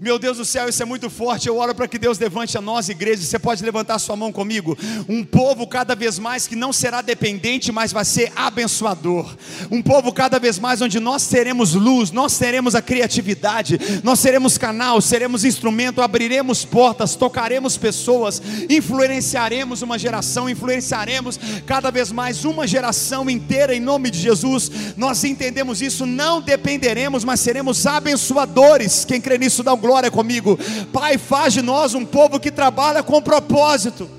Meu 0.00 0.16
Deus 0.16 0.36
do 0.36 0.44
céu, 0.44 0.68
isso 0.68 0.80
é 0.80 0.86
muito 0.86 1.10
forte. 1.10 1.48
Eu 1.48 1.56
oro 1.56 1.74
para 1.74 1.88
que 1.88 1.98
Deus 1.98 2.20
levante 2.20 2.56
a 2.56 2.60
nós, 2.60 2.88
igreja. 2.88 3.20
Você 3.20 3.38
pode 3.38 3.64
levantar 3.64 3.98
sua 3.98 4.14
mão 4.14 4.30
comigo. 4.30 4.78
Um 5.08 5.24
povo 5.24 5.66
cada 5.66 5.96
vez 5.96 6.20
mais 6.20 6.46
que 6.46 6.54
não 6.54 6.72
será 6.72 7.02
dependente, 7.02 7.72
mas 7.72 7.92
vai 7.92 8.04
ser 8.04 8.32
abençoador. 8.36 9.34
Um 9.72 9.82
povo 9.82 10.12
cada 10.12 10.38
vez 10.38 10.56
mais 10.56 10.80
onde 10.80 11.00
nós 11.00 11.26
teremos 11.26 11.74
luz, 11.74 12.12
nós 12.12 12.38
teremos 12.38 12.76
a 12.76 12.82
criatividade, 12.82 13.76
nós 14.04 14.20
seremos 14.20 14.56
canal, 14.56 15.00
seremos 15.00 15.44
instrumento, 15.44 16.00
abriremos 16.00 16.64
portas, 16.64 17.16
tocaremos 17.16 17.76
pessoas, 17.76 18.40
influenciaremos 18.70 19.82
uma 19.82 19.98
geração, 19.98 20.48
influenciaremos 20.48 21.40
cada 21.66 21.90
vez 21.90 22.12
mais 22.12 22.44
uma 22.44 22.68
geração 22.68 23.28
inteira 23.28 23.74
em 23.74 23.80
nome 23.80 24.12
de 24.12 24.20
Jesus. 24.20 24.70
Nós 24.96 25.24
entendemos 25.24 25.82
isso, 25.82 26.06
não 26.06 26.40
dependeremos, 26.40 27.24
mas 27.24 27.40
seremos 27.40 27.84
abençoadores. 27.84 29.04
Quem 29.04 29.20
crê 29.20 29.38
nisso 29.38 29.64
dá 29.64 29.74
um 29.74 29.87
glória 29.88 30.10
comigo. 30.10 30.58
Pai, 30.92 31.16
faz 31.16 31.54
de 31.54 31.62
nós 31.62 31.94
um 31.94 32.04
povo 32.04 32.38
que 32.38 32.50
trabalha 32.50 33.02
com 33.02 33.22
propósito. 33.22 34.17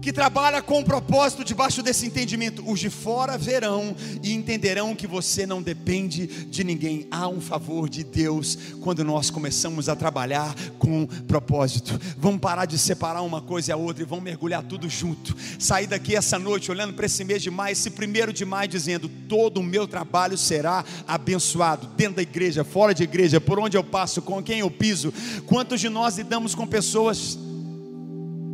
Que 0.00 0.12
trabalha 0.12 0.62
com 0.62 0.82
propósito 0.82 1.44
debaixo 1.44 1.82
desse 1.82 2.06
entendimento. 2.06 2.62
Os 2.68 2.80
de 2.80 2.88
fora 2.88 3.36
verão 3.36 3.94
e 4.22 4.32
entenderão 4.32 4.94
que 4.94 5.06
você 5.06 5.46
não 5.46 5.62
depende 5.62 6.26
de 6.26 6.64
ninguém. 6.64 7.06
Há 7.10 7.28
um 7.28 7.40
favor 7.40 7.88
de 7.88 8.02
Deus 8.02 8.56
quando 8.80 9.04
nós 9.04 9.30
começamos 9.30 9.88
a 9.88 9.96
trabalhar 9.96 10.54
com 10.78 11.06
propósito. 11.06 12.00
Vamos 12.16 12.40
parar 12.40 12.64
de 12.64 12.78
separar 12.78 13.22
uma 13.22 13.42
coisa 13.42 13.70
e 13.70 13.72
a 13.72 13.76
outra 13.76 14.02
e 14.02 14.06
vamos 14.06 14.24
mergulhar 14.24 14.62
tudo 14.62 14.88
junto. 14.88 15.36
Sair 15.58 15.86
daqui 15.86 16.16
essa 16.16 16.38
noite 16.38 16.70
olhando 16.70 16.94
para 16.94 17.06
esse 17.06 17.24
mês 17.24 17.42
de 17.42 17.50
maio, 17.50 17.72
esse 17.72 17.90
primeiro 17.90 18.32
de 18.32 18.44
maio, 18.44 18.68
dizendo: 18.68 19.08
todo 19.28 19.60
o 19.60 19.62
meu 19.62 19.86
trabalho 19.86 20.38
será 20.38 20.84
abençoado, 21.06 21.86
dentro 21.96 22.16
da 22.16 22.22
igreja, 22.22 22.64
fora 22.64 22.94
de 22.94 23.02
igreja, 23.02 23.40
por 23.40 23.58
onde 23.58 23.76
eu 23.76 23.84
passo, 23.84 24.22
com 24.22 24.42
quem 24.42 24.60
eu 24.60 24.70
piso. 24.70 25.12
Quantos 25.46 25.80
de 25.80 25.88
nós 25.88 26.16
lidamos 26.16 26.54
com 26.54 26.66
pessoas 26.66 27.38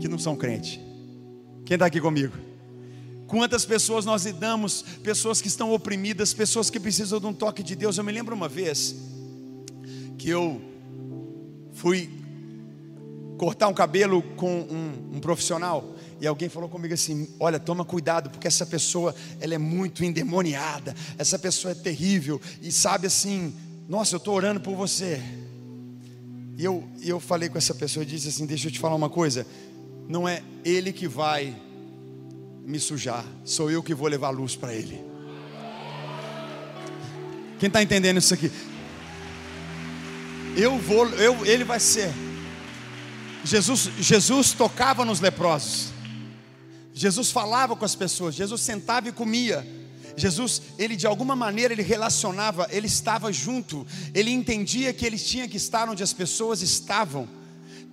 que 0.01 0.09
não 0.09 0.19
são 0.19 0.37
crentes? 0.37 0.86
Quem 1.67 1.75
está 1.75 1.87
aqui 1.87 2.01
comigo? 2.01 2.33
Quantas 3.27 3.65
pessoas 3.65 4.05
nós 4.05 4.25
lidamos, 4.25 4.83
pessoas 5.03 5.43
que 5.43 5.49
estão 5.49 5.73
oprimidas, 5.73 6.33
pessoas 6.33 6.71
que 6.71 6.79
precisam 6.79 7.19
de 7.19 7.27
um 7.27 7.35
toque 7.35 7.61
de 7.61 7.75
Deus. 7.75 7.99
Eu 7.99 8.05
me 8.05 8.13
lembro 8.13 8.37
uma 8.37 8.49
vez 8.49 8.95
que 10.17 10.31
eu 10.31 10.63
fui 11.73 12.09
cortar 13.37 13.67
um 13.67 13.75
cabelo 13.75 14.23
com 14.37 14.61
um, 14.61 15.17
um, 15.17 15.21
profissional 15.21 15.97
e 16.21 16.27
alguém 16.27 16.49
falou 16.49 16.69
comigo 16.69 16.95
assim: 16.95 17.29
Olha, 17.41 17.59
toma 17.59 17.85
cuidado, 17.85 18.31
porque 18.31 18.47
essa 18.47 18.65
pessoa 18.65 19.13
ela 19.41 19.53
é 19.53 19.59
muito 19.59 20.05
endemoniada, 20.05 20.95
essa 21.19 21.37
pessoa 21.37 21.73
é 21.73 21.75
terrível 21.75 22.41
e 22.63 22.71
sabe 22.71 23.09
assim, 23.09 23.53
nossa, 23.89 24.15
eu 24.15 24.19
estou 24.19 24.35
orando 24.35 24.61
por 24.61 24.77
você. 24.77 25.21
E 26.57 26.65
eu, 26.65 26.83
eu 27.03 27.21
falei 27.21 27.49
com 27.49 27.59
essa 27.59 27.75
pessoa 27.75 28.03
e 28.03 28.07
disse 28.07 28.29
assim: 28.29 28.47
Deixa 28.47 28.69
eu 28.69 28.73
te 28.73 28.79
falar 28.79 28.95
uma 28.95 29.11
coisa 29.11 29.45
não 30.09 30.29
é 30.29 30.43
ele 30.65 30.93
que 30.93 31.09
vai 31.09 31.55
me 32.65 32.81
sujar, 32.81 33.25
sou 33.45 33.71
eu 33.71 33.83
que 33.83 33.95
vou 33.95 34.09
levar 34.09 34.31
luz 34.31 34.57
para 34.57 34.75
ele. 34.75 35.05
Quem 37.59 37.69
está 37.69 37.83
entendendo 37.83 38.19
isso 38.19 38.35
aqui? 38.35 38.51
Eu 40.57 40.79
vou, 40.79 41.09
eu, 41.11 41.47
ele 41.47 41.65
vai 41.65 41.81
ser. 41.81 42.13
Jesus, 43.45 43.91
Jesus 43.99 44.53
tocava 44.53 45.05
nos 45.05 45.21
leprosos. 45.21 45.89
Jesus 46.93 47.31
falava 47.31 47.77
com 47.77 47.85
as 47.85 47.95
pessoas. 47.95 48.35
Jesus 48.35 48.61
sentava 48.61 49.09
e 49.09 49.13
comia. 49.13 49.67
Jesus, 50.17 50.63
ele 50.79 50.97
de 50.97 51.07
alguma 51.07 51.37
maneira 51.37 51.75
ele 51.75 51.83
relacionava, 51.83 52.67
ele 52.71 52.87
estava 52.87 53.33
junto. 53.33 53.87
Ele 54.15 54.31
entendia 54.31 54.93
que 54.93 55.05
ele 55.05 55.19
tinha 55.19 55.47
que 55.47 55.59
estar 55.59 55.89
onde 55.89 56.03
as 56.03 56.13
pessoas 56.13 56.63
estavam 56.63 57.29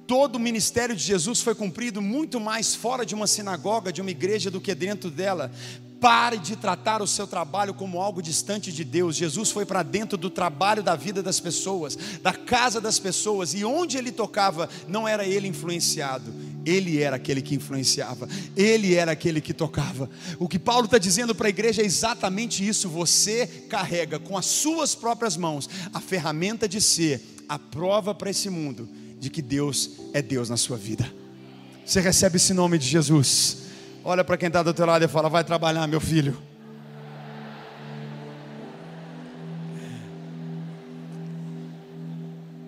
todo 0.07 0.35
o 0.35 0.39
ministério 0.39 0.95
de 0.95 1.03
Jesus 1.03 1.41
foi 1.41 1.55
cumprido 1.55 2.01
muito 2.01 2.39
mais 2.39 2.75
fora 2.75 3.05
de 3.05 3.15
uma 3.15 3.27
sinagoga, 3.27 3.91
de 3.91 4.01
uma 4.01 4.11
igreja, 4.11 4.51
do 4.51 4.61
que 4.61 4.75
dentro 4.75 5.09
dela. 5.09 5.51
Pare 5.99 6.37
de 6.37 6.57
tratar 6.57 7.01
o 7.01 7.07
seu 7.07 7.25
trabalho 7.25 7.73
como 7.73 8.01
algo 8.01 8.21
distante 8.21 8.73
de 8.73 8.83
Deus. 8.83 9.15
Jesus 9.15 9.51
foi 9.51 9.65
para 9.65 9.81
dentro 9.81 10.17
do 10.17 10.29
trabalho 10.29 10.83
da 10.83 10.97
vida 10.97 11.23
das 11.23 11.39
pessoas, 11.39 11.97
da 12.21 12.33
casa 12.33 12.81
das 12.81 12.99
pessoas, 12.99 13.53
e 13.53 13.63
onde 13.63 13.97
ele 13.97 14.11
tocava, 14.11 14.67
não 14.85 15.07
era 15.07 15.25
ele 15.25 15.47
influenciado, 15.47 16.33
ele 16.65 17.01
era 17.01 17.15
aquele 17.15 17.41
que 17.41 17.55
influenciava, 17.55 18.27
ele 18.57 18.95
era 18.95 19.13
aquele 19.13 19.39
que 19.39 19.53
tocava. 19.53 20.09
O 20.37 20.49
que 20.49 20.59
Paulo 20.59 20.85
está 20.85 20.97
dizendo 20.97 21.33
para 21.33 21.47
a 21.47 21.49
igreja 21.49 21.81
é 21.81 21.85
exatamente 21.85 22.67
isso: 22.67 22.89
você 22.89 23.47
carrega 23.69 24.19
com 24.19 24.37
as 24.37 24.45
suas 24.45 24.93
próprias 24.93 25.37
mãos 25.37 25.69
a 25.93 26.01
ferramenta 26.01 26.67
de 26.67 26.81
ser 26.81 27.21
a 27.47 27.57
prova 27.57 28.13
para 28.13 28.29
esse 28.29 28.49
mundo 28.49 28.89
de 29.23 29.29
que 29.29 29.41
Deus 29.41 29.91
é 30.11 30.21
Deus 30.21 30.49
na 30.49 30.57
sua 30.57 30.75
vida. 30.75 31.09
Você 31.85 32.01
recebe 32.01 32.35
esse 32.35 32.53
nome 32.53 32.77
de 32.77 32.85
Jesus. 32.85 33.59
Olha 34.03 34.21
para 34.21 34.35
quem 34.35 34.47
está 34.47 34.61
do 34.61 34.73
teu 34.73 34.85
lado 34.85 35.05
e 35.05 35.07
fala: 35.07 35.29
Vai 35.29 35.45
trabalhar, 35.45 35.87
meu 35.87 36.01
filho. 36.01 36.37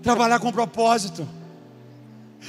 Trabalhar 0.01 0.39
com 0.39 0.49
propósito. 0.49 1.27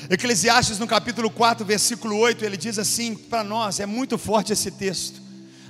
Eclesiastes 0.08 0.78
no 0.78 0.86
capítulo 0.86 1.28
4, 1.28 1.66
versículo 1.66 2.16
8, 2.16 2.44
ele 2.44 2.56
diz 2.56 2.78
assim 2.78 3.12
para 3.12 3.42
nós: 3.42 3.80
é 3.80 3.86
muito 3.86 4.16
forte 4.16 4.52
esse 4.52 4.70
texto. 4.70 5.20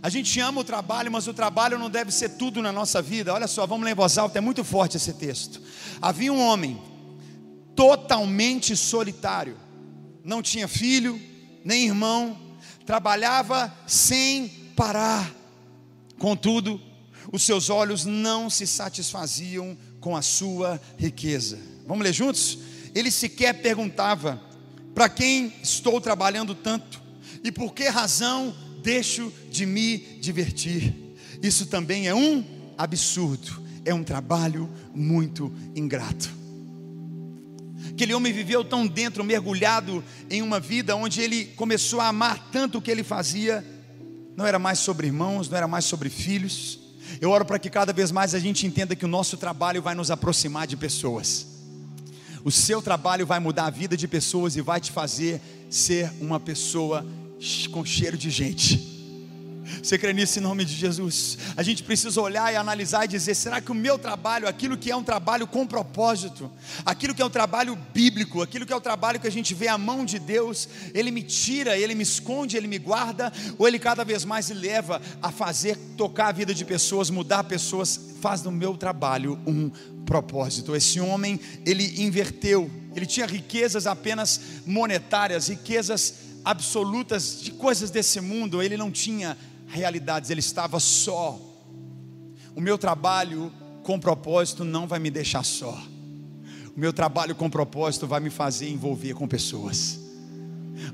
A 0.03 0.11
gente 0.11 0.39
ama 0.41 0.61
o 0.61 0.65
trabalho, 0.65 1.11
mas 1.11 1.27
o 1.27 1.33
trabalho 1.33 1.79
não 1.79 1.89
deve 1.89 2.13
ser 2.13 2.31
tudo 2.31 2.61
na 2.61 2.71
nossa 2.71 3.01
vida. 3.01 3.33
Olha 3.33 3.47
só, 3.47 3.67
vamos 3.67 3.87
ler 3.87 3.93
em 3.93 3.95
voz 3.95 4.19
alta, 4.19 4.37
é 4.37 4.43
muito 4.43 4.63
forte 4.63 4.99
esse 4.99 5.15
texto. 5.15 5.59
Havia 6.03 6.31
um 6.31 6.39
homem 6.39 6.79
totalmente 7.77 8.75
solitário. 8.75 9.57
Não 10.25 10.43
tinha 10.43 10.67
filho, 10.67 11.21
nem 11.65 11.85
irmão, 11.85 12.37
trabalhava 12.85 13.73
sem 13.87 14.49
parar. 14.75 15.33
Contudo, 16.19 16.81
os 17.31 17.43
seus 17.43 17.69
olhos 17.69 18.05
não 18.05 18.49
se 18.49 18.67
satisfaziam 18.67 19.77
com 20.01 20.17
a 20.17 20.23
sua 20.23 20.81
riqueza. 20.97 21.59
Vamos 21.87 22.03
ler 22.03 22.13
juntos? 22.13 22.59
Ele 22.95 23.11
sequer 23.11 23.61
perguntava: 23.61 24.41
para 24.95 25.09
quem 25.09 25.53
estou 25.63 26.01
trabalhando 26.01 26.55
tanto? 26.55 27.03
E 27.45 27.53
por 27.53 27.75
que 27.75 27.89
razão 27.89 28.55
deixo 28.83 29.33
de 29.51 29.67
me 29.67 29.99
divertir? 29.99 30.95
Isso 31.43 31.67
também 31.67 32.09
é 32.09 32.15
um 32.15 32.45
absurdo, 32.79 33.63
é 33.85 33.93
um 33.93 34.03
trabalho 34.03 34.71
muito 34.95 35.53
ingrato. 35.75 36.36
Aquele 37.97 38.13
homem 38.13 38.31
viveu 38.31 38.63
tão 38.63 38.87
dentro, 38.87 39.25
mergulhado 39.25 40.05
em 40.29 40.43
uma 40.43 40.61
vida 40.61 40.95
onde 40.95 41.23
ele 41.23 41.47
começou 41.57 41.99
a 41.99 42.09
amar 42.09 42.51
tanto 42.53 42.77
o 42.77 42.83
que 42.83 42.91
ele 42.91 43.03
fazia. 43.03 43.65
Não 44.37 44.45
era 44.45 44.59
mais 44.59 44.81
sobre 44.81 45.07
irmãos, 45.07 45.49
não 45.49 45.57
era 45.57 45.67
mais 45.67 45.87
sobre 45.87 46.11
filhos. 46.11 46.79
Eu 47.23 47.31
oro 47.31 47.47
para 47.47 47.59
que 47.59 47.71
cada 47.71 47.95
vez 47.95 48.13
mais 48.13 48.35
a 48.35 48.39
gente 48.39 48.67
entenda 48.67 48.95
que 48.95 49.07
o 49.07 49.09
nosso 49.09 49.39
trabalho 49.39 49.81
vai 49.81 49.95
nos 49.95 50.11
aproximar 50.11 50.67
de 50.67 50.77
pessoas. 50.77 51.47
O 52.45 52.53
seu 52.53 52.83
trabalho 52.83 53.25
vai 53.25 53.41
mudar 53.41 53.65
a 53.65 53.71
vida 53.71 53.97
de 53.97 54.07
pessoas 54.07 54.57
e 54.57 54.61
vai 54.61 54.79
te 54.79 54.93
fazer 54.93 55.41
ser 55.71 56.13
uma 56.21 56.39
pessoa 56.39 57.03
com 57.73 57.83
cheiro 57.83 58.19
de 58.19 58.29
gente. 58.29 58.96
Você 59.83 59.99
crê 59.99 60.13
nisso 60.13 60.39
em 60.39 60.43
nome 60.43 60.65
de 60.65 60.75
Jesus? 60.75 61.39
A 61.57 61.63
gente 61.63 61.83
precisa 61.83 62.21
olhar 62.21 62.53
e 62.53 62.57
analisar 62.57 63.05
e 63.05 63.09
dizer: 63.09 63.35
será 63.35 63.61
que 63.61 63.71
o 63.71 63.75
meu 63.75 63.99
trabalho, 63.99 64.49
aquilo 64.49 64.77
que 64.77 64.91
é 64.91 64.97
um 64.97 65.03
trabalho 65.03 65.47
com 65.47 65.67
propósito, 65.67 66.51
aquilo 66.85 67.15
que 67.15 67.23
é 67.23 67.25
um 67.25 67.31
trabalho 67.31 67.77
bíblico, 67.93 68.43
aquilo 68.43 68.67
que 68.67 68.73
é 68.73 68.77
o 68.77 68.79
um 68.79 68.83
trabalho 68.83 69.21
que 69.21 69.27
a 69.27 69.33
gente 69.33 69.55
vê 69.55 69.69
a 69.69 69.79
mão 69.79 70.05
de 70.05 70.19
Deus, 70.19 70.69
ele 70.95 71.11
me 71.11 71.23
tira, 71.23 71.77
ele 71.77 71.95
me 71.95 72.03
esconde, 72.03 72.57
ele 72.57 72.67
me 72.67 72.79
guarda, 72.79 73.33
ou 73.59 73.67
ele 73.67 73.79
cada 73.79 74.05
vez 74.05 74.25
mais 74.25 74.51
me 74.51 74.57
leva 74.57 75.01
a 75.21 75.31
fazer 75.31 75.77
tocar 75.97 76.29
a 76.29 76.33
vida 76.33 76.55
de 76.55 76.65
pessoas, 76.65 77.11
mudar 77.11 77.45
pessoas, 77.45 77.99
faz 78.21 78.43
do 78.43 78.51
meu 78.51 78.77
trabalho 78.77 79.39
um 79.47 79.71
propósito. 80.05 80.75
Esse 80.75 81.01
homem, 81.01 81.41
ele 81.65 82.03
inverteu, 82.03 82.71
ele 82.95 83.07
tinha 83.07 83.27
riquezas 83.27 83.87
apenas 83.87 84.41
monetárias, 84.65 85.49
riquezas 85.49 86.15
absolutas 86.45 87.41
de 87.43 87.51
coisas 87.51 87.91
desse 87.91 88.21
mundo, 88.21 88.63
ele 88.63 88.77
não 88.77 88.91
tinha 88.91 89.37
realidades, 89.67 90.31
ele 90.31 90.41
estava 90.41 90.81
só. 90.81 91.39
O 92.55 92.61
meu 92.61 92.79
trabalho 92.79 93.53
com 93.83 93.99
propósito 93.99 94.65
não 94.65 94.87
vai 94.87 94.99
me 94.99 95.11
deixar 95.11 95.45
só. 95.45 95.77
O 96.75 96.79
meu 96.79 96.93
trabalho 96.93 97.35
com 97.35 97.49
propósito 97.49 98.07
vai 98.07 98.21
me 98.21 98.31
fazer 98.31 98.69
envolver 98.69 99.15
com 99.15 99.27
pessoas. 99.27 100.06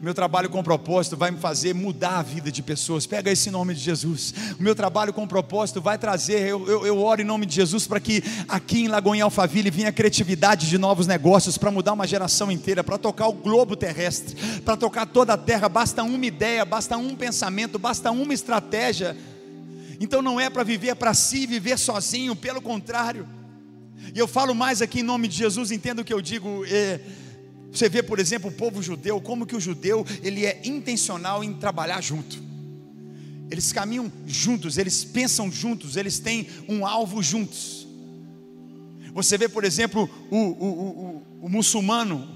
Meu 0.01 0.15
trabalho 0.15 0.49
com 0.49 0.63
propósito 0.63 1.17
vai 1.17 1.31
me 1.31 1.39
fazer 1.39 1.75
mudar 1.75 2.19
a 2.19 2.23
vida 2.23 2.51
de 2.51 2.63
pessoas. 2.63 3.07
Pega 3.07 3.31
esse 3.31 3.51
nome 3.51 3.75
de 3.75 3.81
Jesus. 3.81 4.35
O 4.59 4.63
meu 4.63 4.75
trabalho 4.75 5.13
com 5.13 5.27
propósito 5.27 5.81
vai 5.81 5.99
trazer. 5.99 6.41
Eu, 6.41 6.69
eu, 6.69 6.87
eu 6.87 6.99
oro 6.99 7.21
em 7.21 7.25
nome 7.25 7.47
de 7.47 7.55
Jesus 7.55 7.87
para 7.87 8.01
que 8.01 8.23
aqui 8.49 8.81
em 8.81 8.89
Lagoa 8.89 9.17
em 9.17 9.21
Alphaville 9.21 9.71
venha 9.71 9.93
criatividade 9.93 10.69
de 10.69 10.79
novos 10.79 11.07
negócios 11.07 11.59
para 11.59 11.71
mudar 11.71 11.93
uma 11.93 12.07
geração 12.07 12.51
inteira, 12.51 12.83
para 12.85 12.99
tocar 12.99 13.29
o 13.29 13.33
globo 13.33 13.77
terrestre, 13.77 14.61
para 14.61 14.77
tocar 14.77 15.07
toda 15.07 15.35
a 15.35 15.39
terra. 15.39 15.69
Basta 15.69 16.03
uma 16.03 16.27
ideia, 16.27 16.65
basta 16.65 16.97
um 16.97 17.15
pensamento, 17.15 17.79
basta 17.79 18.11
uma 18.11 18.35
estratégia. 18.35 19.17
Então 20.01 20.21
não 20.21 20.41
é 20.41 20.51
para 20.51 20.65
viver 20.65 20.97
para 20.97 21.15
si, 21.15 21.47
viver 21.47 21.79
sozinho, 21.79 22.35
pelo 22.35 22.61
contrário. 22.61 23.29
E 24.15 24.19
eu 24.19 24.27
falo 24.27 24.55
mais 24.55 24.83
aqui 24.83 25.01
em 25.01 25.05
nome 25.05 25.29
de 25.29 25.37
Jesus, 25.37 25.71
entenda 25.71 26.03
o 26.03 26.05
que 26.05 26.13
eu 26.13 26.21
digo. 26.21 26.65
É, 26.67 27.01
você 27.73 27.89
vê, 27.89 28.03
por 28.03 28.19
exemplo, 28.19 28.51
o 28.51 28.53
povo 28.53 28.83
judeu, 28.83 29.19
como 29.19 29.47
que 29.47 29.57
o 29.57 29.61
judeu 29.61 30.05
ele 30.23 30.45
é 30.45 30.61
intencional 30.65 31.43
em 31.43 31.55
trabalhar 31.55 32.03
junto. 32.03 32.39
Eles 33.51 33.73
caminham 33.73 34.13
juntos, 34.27 34.77
eles 34.77 35.05
pensam 35.05 35.51
juntos, 35.51 35.97
eles 35.97 36.19
têm 36.19 36.47
um 36.69 36.87
alvo 36.87 37.23
juntos. 37.23 37.89
Você 39.15 39.39
vê, 39.39 39.49
por 39.49 39.65
exemplo, 39.65 40.09
o, 40.31 40.37
o, 40.37 40.67
o, 40.67 41.23
o 41.43 41.49
muçulmano, 41.49 42.29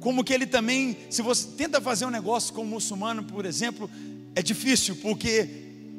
como 0.00 0.24
que 0.24 0.32
ele 0.32 0.46
também, 0.46 0.96
se 1.10 1.20
você 1.20 1.48
tenta 1.56 1.80
fazer 1.80 2.06
um 2.06 2.10
negócio 2.10 2.54
com 2.54 2.62
o 2.62 2.66
muçulmano, 2.66 3.24
por 3.24 3.44
exemplo, 3.44 3.90
é 4.34 4.42
difícil, 4.42 4.96
porque 4.96 5.48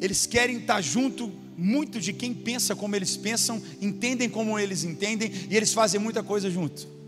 eles 0.01 0.25
querem 0.25 0.57
estar 0.57 0.81
junto 0.81 1.31
muito 1.55 1.99
de 1.99 2.13
quem 2.13 2.33
pensa 2.33 2.75
como 2.75 2.95
eles 2.95 3.15
pensam, 3.15 3.61
entendem 3.79 4.29
como 4.29 4.57
eles 4.57 4.83
entendem, 4.83 5.31
e 5.49 5.55
eles 5.55 5.71
fazem 5.71 5.99
muita 5.99 6.23
coisa 6.23 6.49
junto. 6.49 6.98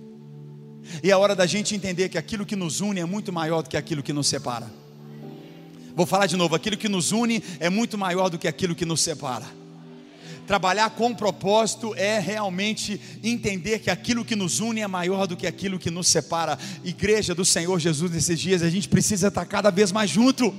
E 1.04 1.12
é 1.12 1.16
hora 1.16 1.36
da 1.36 1.46
gente 1.46 1.76
entender 1.76 2.10
que 2.10 2.18
aquilo 2.18 2.46
que 2.46 2.56
nos 2.56 2.82
une 2.82 3.00
é 3.00 3.06
muito 3.06 3.32
maior 3.32 3.62
do 3.64 3.70
que 3.70 3.78
aquilo 3.78 4.04
que 4.04 4.14
nos 4.14 4.28
separa. 4.28 4.72
Vou 5.96 6.06
falar 6.06 6.26
de 6.26 6.38
novo: 6.38 6.56
aquilo 6.56 6.78
que 6.78 6.90
nos 6.90 7.12
une 7.12 7.44
é 7.60 7.70
muito 7.70 7.98
maior 7.98 8.30
do 8.30 8.38
que 8.38 8.48
aquilo 8.48 8.76
que 8.76 8.86
nos 8.86 9.02
separa. 9.02 9.46
Trabalhar 10.48 10.90
com 10.90 11.14
propósito 11.14 11.94
é 11.96 12.20
realmente 12.20 13.00
entender 13.24 13.80
que 13.80 13.90
aquilo 13.90 14.26
que 14.26 14.36
nos 14.36 14.60
une 14.60 14.82
é 14.82 14.88
maior 14.88 15.28
do 15.28 15.38
que 15.38 15.48
aquilo 15.48 15.80
que 15.80 15.92
nos 15.92 16.08
separa. 16.08 16.58
Igreja 16.84 17.34
do 17.34 17.46
Senhor 17.46 17.80
Jesus, 17.80 18.12
nesses 18.12 18.40
dias, 18.40 18.62
a 18.62 18.70
gente 18.70 18.90
precisa 18.90 19.28
estar 19.28 19.46
cada 19.46 19.70
vez 19.70 19.92
mais 19.92 20.10
junto. 20.10 20.54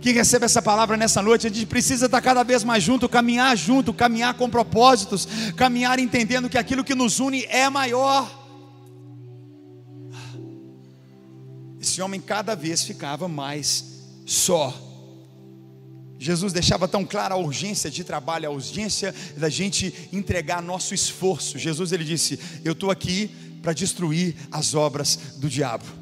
Quem 0.00 0.12
recebe 0.12 0.44
essa 0.44 0.62
palavra 0.62 0.96
nessa 0.96 1.20
noite, 1.20 1.46
a 1.46 1.50
gente 1.50 1.66
precisa 1.66 2.06
estar 2.06 2.20
cada 2.20 2.42
vez 2.42 2.62
mais 2.62 2.82
junto, 2.82 3.08
caminhar 3.08 3.56
junto, 3.56 3.92
caminhar 3.92 4.34
com 4.34 4.48
propósitos, 4.48 5.26
caminhar 5.56 5.98
entendendo 5.98 6.48
que 6.48 6.56
aquilo 6.56 6.84
que 6.84 6.94
nos 6.94 7.18
une 7.18 7.44
é 7.46 7.68
maior. 7.68 8.39
Homem 12.02 12.20
cada 12.20 12.54
vez 12.54 12.82
ficava 12.82 13.28
mais 13.28 13.84
só. 14.26 14.74
Jesus 16.18 16.52
deixava 16.52 16.86
tão 16.86 17.04
clara 17.04 17.34
a 17.34 17.38
urgência 17.38 17.90
de 17.90 18.04
trabalho, 18.04 18.46
a 18.46 18.52
urgência 18.52 19.14
da 19.38 19.48
gente 19.48 20.10
entregar 20.12 20.62
nosso 20.62 20.92
esforço. 20.92 21.58
Jesus 21.58 21.92
ele 21.92 22.04
disse: 22.04 22.38
Eu 22.62 22.72
estou 22.72 22.90
aqui 22.90 23.30
para 23.62 23.72
destruir 23.72 24.36
as 24.52 24.74
obras 24.74 25.16
do 25.36 25.48
diabo. 25.48 26.00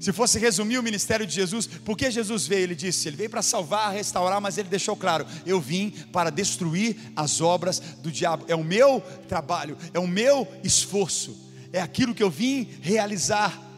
Se 0.00 0.14
fosse 0.14 0.38
resumir 0.38 0.78
o 0.78 0.82
ministério 0.82 1.26
de 1.26 1.34
Jesus, 1.34 1.66
por 1.66 1.94
que 1.94 2.10
Jesus 2.10 2.46
veio? 2.46 2.62
Ele 2.62 2.74
disse: 2.74 3.06
Ele 3.06 3.18
veio 3.18 3.30
para 3.30 3.42
salvar, 3.42 3.92
restaurar, 3.92 4.40
mas 4.40 4.56
ele 4.56 4.68
deixou 4.68 4.96
claro: 4.96 5.26
Eu 5.44 5.60
vim 5.60 5.90
para 6.10 6.30
destruir 6.30 6.96
as 7.14 7.40
obras 7.40 7.78
do 8.02 8.10
diabo. 8.10 8.46
É 8.48 8.54
o 8.56 8.64
meu 8.64 9.00
trabalho, 9.28 9.76
é 9.92 9.98
o 9.98 10.08
meu 10.08 10.48
esforço, 10.64 11.36
é 11.70 11.80
aquilo 11.80 12.14
que 12.14 12.22
eu 12.22 12.30
vim 12.30 12.66
realizar. 12.80 13.69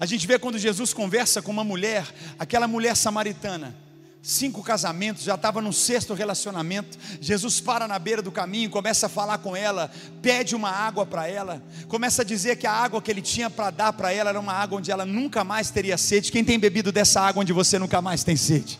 A 0.00 0.06
gente 0.06 0.26
vê 0.26 0.38
quando 0.38 0.58
Jesus 0.58 0.92
conversa 0.92 1.40
com 1.40 1.50
uma 1.50 1.64
mulher, 1.64 2.06
aquela 2.38 2.66
mulher 2.66 2.96
samaritana, 2.96 3.74
cinco 4.22 4.62
casamentos, 4.62 5.22
já 5.22 5.34
estava 5.34 5.60
no 5.60 5.72
sexto 5.72 6.14
relacionamento. 6.14 6.98
Jesus 7.20 7.60
para 7.60 7.86
na 7.86 7.98
beira 7.98 8.22
do 8.22 8.32
caminho, 8.32 8.70
começa 8.70 9.06
a 9.06 9.08
falar 9.08 9.38
com 9.38 9.54
ela, 9.54 9.90
pede 10.22 10.56
uma 10.56 10.70
água 10.70 11.04
para 11.04 11.28
ela, 11.28 11.62
começa 11.88 12.22
a 12.22 12.24
dizer 12.24 12.56
que 12.56 12.66
a 12.66 12.72
água 12.72 13.02
que 13.02 13.10
ele 13.10 13.20
tinha 13.20 13.50
para 13.50 13.70
dar 13.70 13.92
para 13.92 14.12
ela 14.12 14.30
era 14.30 14.40
uma 14.40 14.52
água 14.52 14.78
onde 14.78 14.90
ela 14.90 15.04
nunca 15.04 15.44
mais 15.44 15.70
teria 15.70 15.98
sede. 15.98 16.32
Quem 16.32 16.44
tem 16.44 16.58
bebido 16.58 16.90
dessa 16.90 17.20
água 17.20 17.42
onde 17.42 17.52
você 17.52 17.78
nunca 17.78 18.00
mais 18.00 18.24
tem 18.24 18.36
sede? 18.36 18.78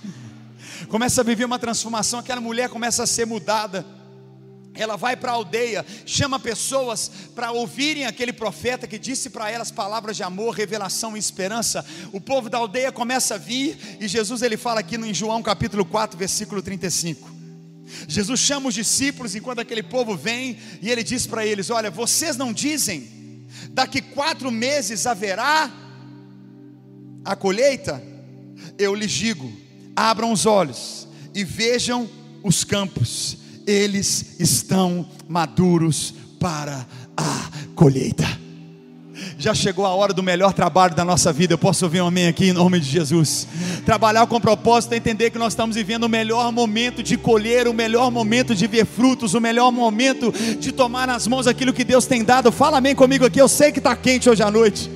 Começa 0.89 1.21
a 1.21 1.25
viver 1.25 1.45
uma 1.45 1.59
transformação, 1.59 2.19
aquela 2.21 2.41
mulher 2.41 2.69
começa 2.69 3.03
a 3.03 3.07
ser 3.07 3.27
mudada 3.27 3.85
ela 4.75 4.97
vai 4.97 5.17
para 5.17 5.31
a 5.31 5.35
aldeia, 5.35 5.87
chama 6.05 6.39
pessoas 6.39 7.11
para 7.35 7.53
ouvirem 7.53 8.07
aquele 8.07 8.33
profeta 8.33 8.87
que 8.87 8.99
disse 8.99 9.31
para 9.31 9.51
elas 9.51 9.71
palavras 9.71 10.17
de 10.17 10.23
amor, 10.23 10.55
revelação 10.55 11.17
e 11.17 11.21
esperança. 11.21 11.85
O 12.13 12.21
povo 12.21 12.51
da 12.51 12.59
aldeia 12.59 12.91
começa 12.91 13.37
a 13.37 13.39
vir 13.39 13.79
e 14.01 14.09
Jesus 14.09 14.43
ele 14.43 14.57
fala 14.57 14.81
aqui 14.81 14.99
no 14.99 15.13
João 15.15 15.43
capítulo 15.43 15.85
4, 15.85 16.19
versículo 16.19 16.61
35. 16.61 17.33
Jesus 18.09 18.41
chama 18.41 18.69
os 18.69 18.75
discípulos 18.75 19.37
enquanto 19.37 19.61
aquele 19.61 19.83
povo 19.83 20.17
vem 20.17 20.59
e 20.83 20.91
ele 20.91 21.05
diz 21.05 21.27
para 21.27 21.47
eles: 21.47 21.71
Olha, 21.71 21.91
vocês 21.91 22.37
não 22.37 22.53
dizem, 22.53 23.09
daqui 23.71 24.01
quatro 24.03 24.51
meses 24.51 25.07
haverá 25.07 25.71
a 27.25 27.37
colheita? 27.37 28.03
Eu 28.77 28.95
lhes 28.95 29.13
digo: 29.13 29.53
abram 29.95 30.33
os 30.33 30.47
olhos 30.47 31.07
e 31.33 31.45
vejam 31.45 32.11
os 32.43 32.65
campos 32.65 33.44
eles 33.67 34.37
estão 34.39 35.07
maduros 35.29 36.15
para 36.39 36.87
a 37.17 37.51
colheita. 37.75 38.45
Já 39.39 39.55
chegou 39.55 39.87
a 39.87 39.95
hora 39.95 40.13
do 40.13 40.23
melhor 40.23 40.53
trabalho 40.53 40.95
da 40.95 41.05
nossa 41.05 41.33
vida. 41.33 41.55
Eu 41.55 41.59
posso 41.59 41.85
ouvir 41.85 42.01
um 42.01 42.07
amém 42.07 42.27
aqui 42.27 42.47
em 42.47 42.53
nome 42.53 42.81
de 42.81 42.89
Jesus. 42.89 43.47
Trabalhar 43.87 44.27
com 44.27 44.41
propósito 44.41 44.93
é 44.93 44.97
entender 44.97 45.31
que 45.31 45.39
nós 45.39 45.53
estamos 45.53 45.77
vivendo 45.77 46.05
o 46.05 46.09
melhor 46.09 46.51
momento 46.53 47.03
de 47.03 47.17
colher, 47.17 47.69
o 47.69 47.75
melhor 47.75 48.11
momento 48.11 48.55
de 48.55 48.67
ver 48.67 48.85
frutos, 48.85 49.35
o 49.35 49.41
melhor 49.41 49.71
momento 49.71 50.33
de 50.59 50.73
tomar 50.73 51.07
nas 51.07 51.27
mãos 51.27 51.47
aquilo 51.47 51.73
que 51.73 51.85
Deus 51.85 52.07
tem 52.07 52.25
dado. 52.25 52.51
Fala 52.51 52.79
amém 52.79 52.95
comigo 52.95 53.25
aqui. 53.25 53.41
Eu 53.41 53.49
sei 53.49 53.71
que 53.71 53.79
está 53.79 53.95
quente 53.95 54.29
hoje 54.29 54.43
à 54.43 54.51
noite. 54.51 54.91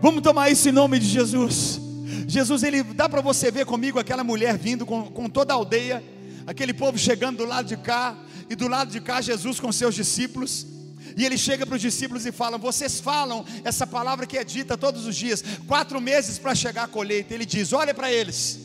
Vamos 0.00 0.22
tomar 0.22 0.50
isso 0.50 0.68
em 0.68 0.72
nome 0.72 0.98
de 0.98 1.06
Jesus. 1.06 1.80
Jesus, 2.26 2.62
ele 2.64 2.82
dá 2.82 3.08
para 3.08 3.20
você 3.20 3.50
ver 3.50 3.64
comigo 3.64 3.98
aquela 3.98 4.24
mulher 4.24 4.58
vindo 4.58 4.84
com, 4.84 5.04
com 5.04 5.28
toda 5.28 5.52
a 5.52 5.56
aldeia 5.56 6.02
aquele 6.46 6.72
povo 6.72 6.96
chegando 6.96 7.38
do 7.38 7.44
lado 7.44 7.66
de 7.66 7.76
cá, 7.76 8.16
e 8.48 8.54
do 8.54 8.68
lado 8.68 8.90
de 8.90 9.00
cá 9.00 9.20
Jesus 9.20 9.58
com 9.58 9.72
seus 9.72 9.94
discípulos. 9.94 10.66
E 11.16 11.24
ele 11.24 11.38
chega 11.38 11.64
para 11.66 11.76
os 11.76 11.80
discípulos 11.80 12.26
e 12.26 12.32
fala: 12.32 12.58
Vocês 12.58 13.00
falam 13.00 13.44
essa 13.64 13.86
palavra 13.86 14.26
que 14.26 14.38
é 14.38 14.44
dita 14.44 14.76
todos 14.76 15.06
os 15.06 15.16
dias, 15.16 15.42
quatro 15.66 16.00
meses 16.00 16.38
para 16.38 16.54
chegar 16.54 16.84
a 16.84 16.88
colheita. 16.88 17.34
Ele 17.34 17.46
diz: 17.46 17.72
Olha 17.72 17.94
para 17.94 18.12
eles, 18.12 18.60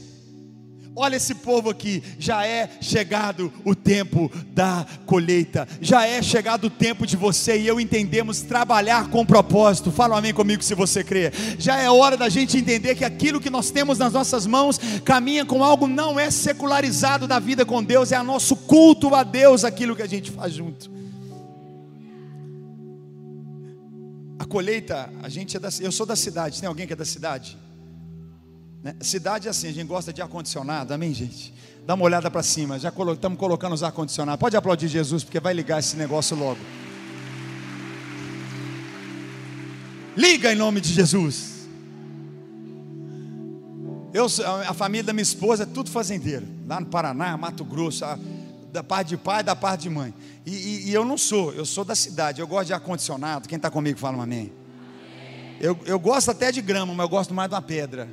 Olha 0.94 1.16
esse 1.16 1.36
povo 1.36 1.70
aqui, 1.70 2.04
já 2.20 2.46
é 2.46 2.70
chegado 2.82 3.52
o 3.64 3.74
tempo 3.74 4.30
da 4.48 4.86
colheita, 5.06 5.66
já 5.80 6.06
é 6.06 6.22
chegado 6.22 6.66
o 6.66 6.70
tempo 6.70 7.08
de 7.08 7.16
você 7.16 7.58
e 7.58 7.66
eu 7.66 7.80
entendemos 7.80 8.42
trabalhar 8.42 9.10
com 9.10 9.26
propósito. 9.26 9.90
Fala 9.90 10.16
um 10.16 10.18
amém 10.18 10.34
comigo 10.34 10.62
se 10.62 10.76
você 10.76 11.02
crê. 11.02 11.32
Já 11.58 11.78
é 11.78 11.90
hora 11.90 12.18
da 12.18 12.28
gente 12.28 12.58
entender 12.58 12.96
que 12.96 13.06
aquilo 13.06 13.40
que 13.40 13.50
nós 13.50 13.72
temos 13.72 13.98
nas 13.98 14.12
nossas 14.12 14.46
mãos 14.46 14.78
caminha 15.06 15.46
com 15.46 15.64
algo 15.64 15.88
não 15.88 16.20
é 16.20 16.30
secularizado 16.30 17.26
da 17.26 17.40
vida 17.40 17.66
com 17.66 17.82
Deus, 17.82 18.12
é 18.12 18.22
nosso 18.22 18.58
culto 18.58 19.16
a 19.16 19.24
Deus 19.24 19.64
aquilo 19.64 19.96
que 19.96 20.02
a 20.04 20.08
gente 20.08 20.30
faz 20.30 20.54
junto. 20.54 20.92
A 24.38 24.46
colheita, 24.46 25.10
a 25.24 25.30
gente 25.30 25.56
é 25.56 25.60
da, 25.60 25.70
eu 25.80 25.92
sou 25.92 26.06
da 26.06 26.18
cidade, 26.18 26.60
tem 26.60 26.68
alguém 26.68 26.86
que 26.86 26.92
é 26.92 26.98
da 26.98 27.06
cidade? 27.06 27.58
Né? 28.84 28.96
Cidade 29.02 29.48
é 29.48 29.52
assim, 29.52 29.68
a 29.68 29.74
gente 29.74 29.88
gosta 29.88 30.12
de 30.12 30.22
ar-condicionado, 30.22 30.94
amém, 30.94 31.14
gente? 31.14 31.54
Dá 31.86 31.94
uma 31.94 32.04
olhada 32.06 32.30
para 32.32 32.44
cima, 32.44 32.80
já 32.80 32.92
colo 32.92 33.14
estamos 33.14 33.38
colocando 33.38 33.74
os 33.74 33.84
ar-condicionados. 33.84 34.40
Pode 34.40 34.56
aplaudir 34.56 34.88
Jesus, 34.88 35.24
porque 35.24 35.40
vai 35.40 35.54
ligar 35.54 35.80
esse 35.80 35.96
negócio 35.96 36.36
logo. 36.36 36.60
Liga 40.16 40.52
em 40.52 40.56
nome 40.56 40.82
de 40.82 40.92
Jesus. 40.94 41.52
Eu, 44.14 44.28
a 44.68 44.74
família 44.74 45.06
da 45.06 45.14
minha 45.14 45.24
esposa 45.24 45.64
é 45.64 45.66
tudo 45.66 45.90
fazendeiro, 45.90 46.46
lá 46.68 46.80
no 46.82 46.88
Paraná, 46.88 47.38
Mato 47.38 47.64
Grosso, 47.64 48.04
da 48.72 48.84
parte 48.84 49.10
de 49.10 49.18
pai 49.18 49.42
da 49.42 49.56
parte 49.56 49.84
de 49.84 49.90
mãe. 49.90 50.14
E, 50.46 50.52
e, 50.52 50.90
e, 50.90 50.94
eu 50.94 51.06
não 51.06 51.18
sou, 51.18 51.54
eu 51.54 51.66
sou 51.66 51.86
da 51.86 51.96
cidade, 51.96 52.42
eu 52.42 52.48
gosto 52.48 52.68
de 52.68 52.74
ar-condicionado. 52.74 53.48
Quem 53.48 53.56
está 53.56 53.70
comigo 53.70 53.98
fala 54.00 54.18
um 54.18 54.22
amém. 54.22 54.52
Eu, 55.60 55.80
eu 55.86 56.00
gosto 56.00 56.32
até 56.32 56.52
de 56.52 56.62
grama, 56.62 56.94
mas 56.94 57.06
eu 57.06 57.10
gosto 57.10 57.34
mais 57.34 57.50
de 57.50 57.56
uma 57.56 57.62
pedra. 57.62 58.10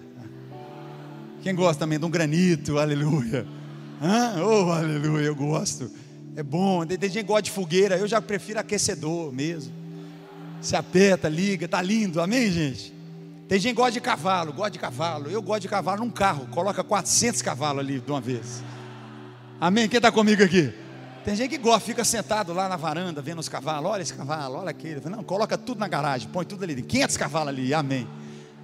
Quem 1.48 1.54
gosta 1.54 1.80
também 1.80 1.98
de 1.98 2.04
um 2.04 2.10
granito, 2.10 2.78
aleluia. 2.78 3.46
Hã? 4.02 4.34
Oh, 4.44 4.70
aleluia, 4.70 5.24
eu 5.24 5.34
gosto. 5.34 5.90
É 6.36 6.42
bom. 6.42 6.84
Tem 6.84 6.98
gente 7.00 7.22
que 7.22 7.22
gosta 7.22 7.40
de 7.40 7.50
fogueira, 7.50 7.96
eu 7.96 8.06
já 8.06 8.20
prefiro 8.20 8.60
aquecedor 8.60 9.32
mesmo. 9.32 9.72
Se 10.60 10.76
aperta, 10.76 11.26
liga, 11.26 11.66
tá 11.66 11.80
lindo, 11.80 12.20
amém, 12.20 12.50
gente? 12.50 12.92
Tem 13.48 13.58
gente 13.58 13.74
que 13.74 13.80
gosta 13.80 13.92
de 13.92 14.00
cavalo, 14.02 14.52
gosta 14.52 14.72
de 14.72 14.78
cavalo. 14.78 15.30
Eu 15.30 15.40
gosto 15.40 15.62
de 15.62 15.68
cavalo 15.68 16.04
num 16.04 16.10
carro, 16.10 16.46
coloca 16.48 16.84
400 16.84 17.40
cavalos 17.40 17.80
ali 17.80 17.98
de 17.98 18.10
uma 18.10 18.20
vez. 18.20 18.62
Amém? 19.58 19.88
Quem 19.88 19.96
está 19.96 20.12
comigo 20.12 20.44
aqui? 20.44 20.70
Tem 21.24 21.34
gente 21.34 21.48
que 21.48 21.56
gosta, 21.56 21.80
fica 21.80 22.04
sentado 22.04 22.52
lá 22.52 22.68
na 22.68 22.76
varanda 22.76 23.22
vendo 23.22 23.38
os 23.38 23.48
cavalos. 23.48 23.90
Olha 23.90 24.02
esse 24.02 24.12
cavalo, 24.12 24.56
olha 24.56 24.68
aquele. 24.68 25.00
Não, 25.08 25.24
coloca 25.24 25.56
tudo 25.56 25.78
na 25.78 25.88
garagem, 25.88 26.28
põe 26.28 26.44
tudo 26.44 26.64
ali. 26.64 26.82
500 26.82 27.16
cavalos 27.16 27.48
ali, 27.48 27.72
amém. 27.72 28.06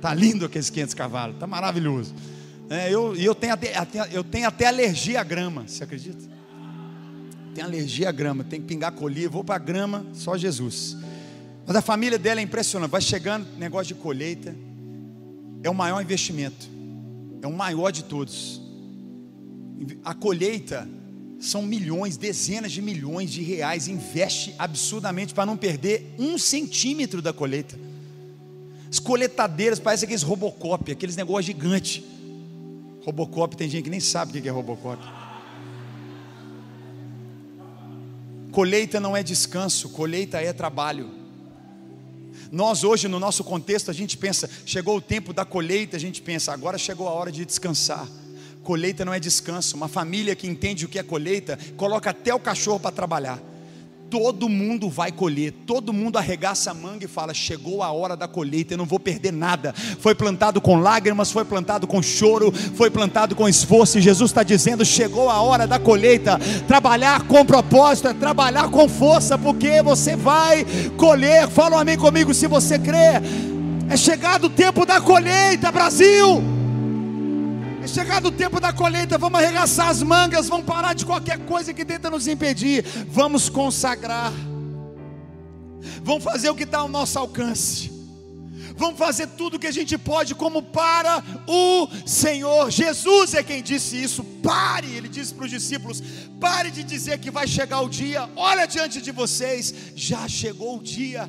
Tá 0.02 0.12
lindo 0.12 0.44
aqueles 0.44 0.68
500 0.68 0.92
cavalos, 0.92 1.38
tá 1.38 1.46
maravilhoso. 1.46 2.14
É, 2.70 2.92
eu, 2.92 3.14
eu, 3.14 3.34
tenho 3.34 3.52
até, 3.52 3.72
eu 4.12 4.24
tenho 4.24 4.48
até 4.48 4.66
alergia 4.66 5.20
à 5.20 5.24
grama, 5.24 5.64
você 5.66 5.84
acredita? 5.84 6.34
Tenho 7.54 7.66
alergia 7.66 8.08
à 8.08 8.12
grama, 8.12 8.42
tem 8.42 8.60
que 8.60 8.66
pingar 8.66 8.92
colher, 8.92 9.28
vou 9.28 9.44
para 9.44 9.56
a 9.56 9.58
grama, 9.58 10.06
só 10.12 10.36
Jesus. 10.36 10.96
Mas 11.66 11.76
a 11.76 11.82
família 11.82 12.18
dela 12.18 12.40
é 12.40 12.42
impressionante, 12.42 12.90
vai 12.90 13.00
chegando 13.00 13.46
negócio 13.58 13.94
de 13.94 14.00
colheita, 14.00 14.54
é 15.62 15.70
o 15.70 15.74
maior 15.74 16.00
investimento, 16.02 16.68
é 17.40 17.46
o 17.46 17.52
maior 17.52 17.90
de 17.90 18.04
todos. 18.04 18.60
A 20.04 20.14
colheita 20.14 20.88
são 21.38 21.62
milhões, 21.62 22.16
dezenas 22.16 22.72
de 22.72 22.80
milhões 22.80 23.30
de 23.30 23.42
reais, 23.42 23.86
investe 23.86 24.54
absurdamente 24.58 25.34
para 25.34 25.44
não 25.44 25.56
perder 25.56 26.14
um 26.18 26.38
centímetro 26.38 27.20
da 27.20 27.32
colheita. 27.32 27.78
As 28.90 28.98
coletadeiras 28.98 29.78
parecem 29.78 30.06
aqueles 30.06 30.22
Robocop, 30.22 30.90
aqueles 30.90 31.16
negócios 31.16 31.46
gigantes. 31.46 32.02
Robocop, 33.04 33.56
tem 33.56 33.68
gente 33.68 33.84
que 33.84 33.90
nem 33.90 34.00
sabe 34.00 34.38
o 34.38 34.42
que 34.42 34.48
é 34.48 34.50
Robocop. 34.50 35.02
Colheita 38.50 39.00
não 39.00 39.16
é 39.16 39.22
descanso, 39.22 39.88
colheita 39.90 40.40
é 40.40 40.52
trabalho. 40.52 41.10
Nós 42.50 42.84
hoje, 42.84 43.08
no 43.08 43.18
nosso 43.18 43.42
contexto, 43.42 43.90
a 43.90 43.94
gente 43.94 44.16
pensa, 44.16 44.48
chegou 44.64 44.96
o 44.96 45.00
tempo 45.00 45.32
da 45.32 45.44
colheita, 45.44 45.96
a 45.96 46.00
gente 46.00 46.22
pensa, 46.22 46.52
agora 46.52 46.78
chegou 46.78 47.08
a 47.08 47.12
hora 47.12 47.32
de 47.32 47.44
descansar. 47.44 48.08
Colheita 48.62 49.04
não 49.04 49.12
é 49.12 49.20
descanso. 49.20 49.76
Uma 49.76 49.88
família 49.88 50.34
que 50.34 50.46
entende 50.46 50.84
o 50.84 50.88
que 50.88 50.98
é 50.98 51.02
colheita, 51.02 51.58
coloca 51.76 52.10
até 52.10 52.34
o 52.34 52.40
cachorro 52.40 52.80
para 52.80 52.92
trabalhar 52.92 53.40
todo 54.14 54.48
mundo 54.48 54.88
vai 54.88 55.10
colher, 55.10 55.52
todo 55.66 55.92
mundo 55.92 56.16
arregaça 56.16 56.70
a 56.70 56.74
manga 56.74 57.04
e 57.04 57.08
fala: 57.08 57.34
chegou 57.34 57.82
a 57.82 57.90
hora 57.90 58.16
da 58.16 58.28
colheita, 58.28 58.74
eu 58.74 58.78
não 58.78 58.84
vou 58.84 59.00
perder 59.00 59.32
nada. 59.32 59.74
Foi 59.98 60.14
plantado 60.14 60.60
com 60.60 60.76
lágrimas, 60.76 61.32
foi 61.32 61.44
plantado 61.44 61.84
com 61.84 62.00
choro, 62.00 62.52
foi 62.52 62.92
plantado 62.92 63.34
com 63.34 63.48
esforço, 63.48 63.98
e 63.98 64.00
Jesus 64.00 64.30
está 64.30 64.44
dizendo: 64.44 64.84
chegou 64.84 65.28
a 65.28 65.42
hora 65.42 65.66
da 65.66 65.80
colheita. 65.80 66.38
Trabalhar 66.68 67.26
com 67.26 67.44
propósito 67.44 68.06
é 68.06 68.14
trabalhar 68.14 68.70
com 68.70 68.88
força, 68.88 69.36
porque 69.36 69.82
você 69.82 70.14
vai 70.14 70.64
colher. 70.96 71.48
Fala 71.48 71.74
um 71.74 71.80
amém 71.80 71.98
comigo 71.98 72.32
se 72.32 72.46
você 72.46 72.78
crê. 72.78 73.20
É 73.90 73.96
chegado 73.96 74.44
o 74.44 74.50
tempo 74.50 74.86
da 74.86 75.00
colheita, 75.00 75.72
Brasil. 75.72 76.53
É 77.84 77.86
chegado 77.86 78.28
o 78.28 78.32
tempo 78.32 78.58
da 78.58 78.72
colheita, 78.72 79.18
vamos 79.18 79.38
arregaçar 79.38 79.88
as 79.88 80.02
mangas, 80.02 80.48
vamos 80.48 80.64
parar 80.64 80.94
de 80.94 81.04
qualquer 81.04 81.38
coisa 81.40 81.74
que 81.74 81.84
tenta 81.84 82.08
nos 82.08 82.26
impedir, 82.26 82.82
vamos 83.08 83.50
consagrar, 83.50 84.32
vamos 86.02 86.24
fazer 86.24 86.48
o 86.48 86.54
que 86.54 86.62
está 86.62 86.78
ao 86.78 86.88
nosso 86.88 87.18
alcance, 87.18 87.92
vamos 88.74 88.98
fazer 88.98 89.26
tudo 89.26 89.56
o 89.56 89.58
que 89.58 89.66
a 89.66 89.70
gente 89.70 89.98
pode, 89.98 90.34
como 90.34 90.62
para 90.62 91.22
o 91.46 91.86
Senhor. 92.06 92.70
Jesus 92.70 93.34
é 93.34 93.42
quem 93.42 93.62
disse 93.62 94.02
isso. 94.02 94.24
Pare, 94.42 94.86
ele 94.86 95.06
disse 95.06 95.34
para 95.34 95.44
os 95.44 95.50
discípulos: 95.50 96.02
pare 96.40 96.70
de 96.70 96.82
dizer 96.82 97.18
que 97.18 97.30
vai 97.30 97.46
chegar 97.46 97.82
o 97.82 97.88
dia, 97.90 98.30
olha 98.34 98.64
diante 98.64 99.02
de 99.02 99.12
vocês, 99.12 99.74
já 99.94 100.26
chegou 100.26 100.78
o 100.78 100.82
dia 100.82 101.28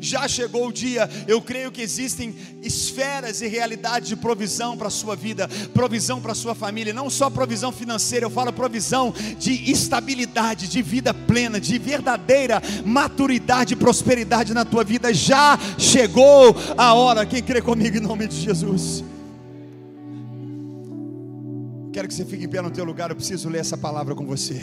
já 0.00 0.26
chegou 0.28 0.68
o 0.68 0.72
dia. 0.72 1.08
Eu 1.26 1.40
creio 1.40 1.70
que 1.70 1.80
existem 1.80 2.34
esferas 2.62 3.40
e 3.40 3.48
realidades 3.48 4.08
de 4.08 4.16
provisão 4.16 4.76
para 4.76 4.88
a 4.88 4.90
sua 4.90 5.16
vida, 5.16 5.48
provisão 5.74 6.20
para 6.20 6.32
a 6.32 6.34
sua 6.34 6.54
família, 6.54 6.92
não 6.92 7.10
só 7.10 7.28
provisão 7.30 7.72
financeira, 7.72 8.26
eu 8.26 8.30
falo 8.30 8.52
provisão 8.52 9.12
de 9.38 9.70
estabilidade, 9.70 10.68
de 10.68 10.82
vida 10.82 11.12
plena, 11.12 11.60
de 11.60 11.78
verdadeira 11.78 12.62
maturidade 12.84 13.74
e 13.74 13.76
prosperidade 13.76 14.54
na 14.54 14.64
tua 14.64 14.84
vida. 14.84 15.12
Já 15.12 15.58
chegou 15.78 16.54
a 16.76 16.94
hora. 16.94 17.26
Quem 17.26 17.42
crê 17.42 17.60
comigo 17.60 17.96
em 17.96 18.00
nome 18.00 18.26
de 18.26 18.36
Jesus? 18.36 19.04
Quero 21.92 22.06
que 22.06 22.14
você 22.14 22.24
fique 22.24 22.44
em 22.44 22.48
pé 22.48 22.62
no 22.62 22.70
teu 22.70 22.84
lugar, 22.84 23.10
eu 23.10 23.16
preciso 23.16 23.48
ler 23.48 23.58
essa 23.58 23.76
palavra 23.76 24.14
com 24.14 24.24
você. 24.24 24.62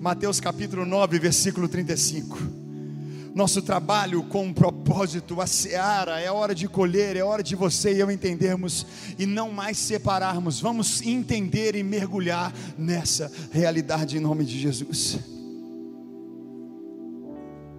Mateus 0.00 0.38
capítulo 0.38 0.86
9, 0.86 1.18
versículo 1.18 1.68
35 1.68 2.67
nosso 3.38 3.62
trabalho 3.62 4.24
com 4.24 4.46
um 4.46 4.52
propósito, 4.52 5.40
a 5.40 5.46
seara, 5.46 6.20
é 6.20 6.28
hora 6.28 6.52
de 6.52 6.66
colher, 6.66 7.14
é 7.14 7.22
hora 7.22 7.40
de 7.40 7.54
você 7.54 7.94
e 7.94 8.00
eu 8.00 8.10
entendermos 8.10 8.84
e 9.16 9.24
não 9.26 9.52
mais 9.52 9.78
separarmos. 9.78 10.60
Vamos 10.60 11.00
entender 11.02 11.76
e 11.76 11.84
mergulhar 11.84 12.52
nessa 12.76 13.30
realidade 13.52 14.16
em 14.16 14.20
nome 14.20 14.44
de 14.44 14.58
Jesus. 14.58 15.20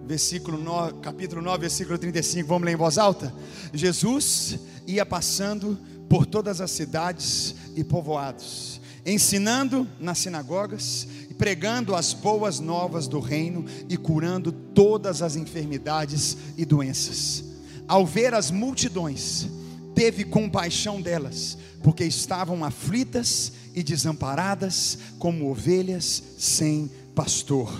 Versículo 0.06 0.56
9, 0.56 0.94
capítulo 1.02 1.42
9, 1.42 1.58
versículo 1.58 1.98
35, 1.98 2.48
vamos 2.48 2.64
ler 2.64 2.72
em 2.72 2.76
voz 2.76 2.96
alta? 2.96 3.30
Jesus 3.74 4.58
ia 4.86 5.04
passando 5.04 5.78
por 6.08 6.24
todas 6.24 6.62
as 6.62 6.70
cidades 6.70 7.54
e 7.76 7.84
povoados, 7.84 8.80
ensinando 9.04 9.86
nas 10.00 10.16
sinagogas 10.16 11.06
pregando 11.40 11.94
as 11.94 12.12
boas 12.12 12.60
novas 12.60 13.08
do 13.08 13.18
reino 13.18 13.64
e 13.88 13.96
curando 13.96 14.52
todas 14.52 15.22
as 15.22 15.36
enfermidades 15.36 16.36
e 16.54 16.66
doenças. 16.66 17.42
Ao 17.88 18.04
ver 18.04 18.34
as 18.34 18.50
multidões, 18.50 19.48
teve 19.94 20.22
compaixão 20.22 21.00
delas, 21.00 21.56
porque 21.82 22.04
estavam 22.04 22.62
aflitas 22.62 23.52
e 23.74 23.82
desamparadas, 23.82 24.98
como 25.18 25.50
ovelhas 25.50 26.22
sem 26.36 26.90
pastor. 27.14 27.72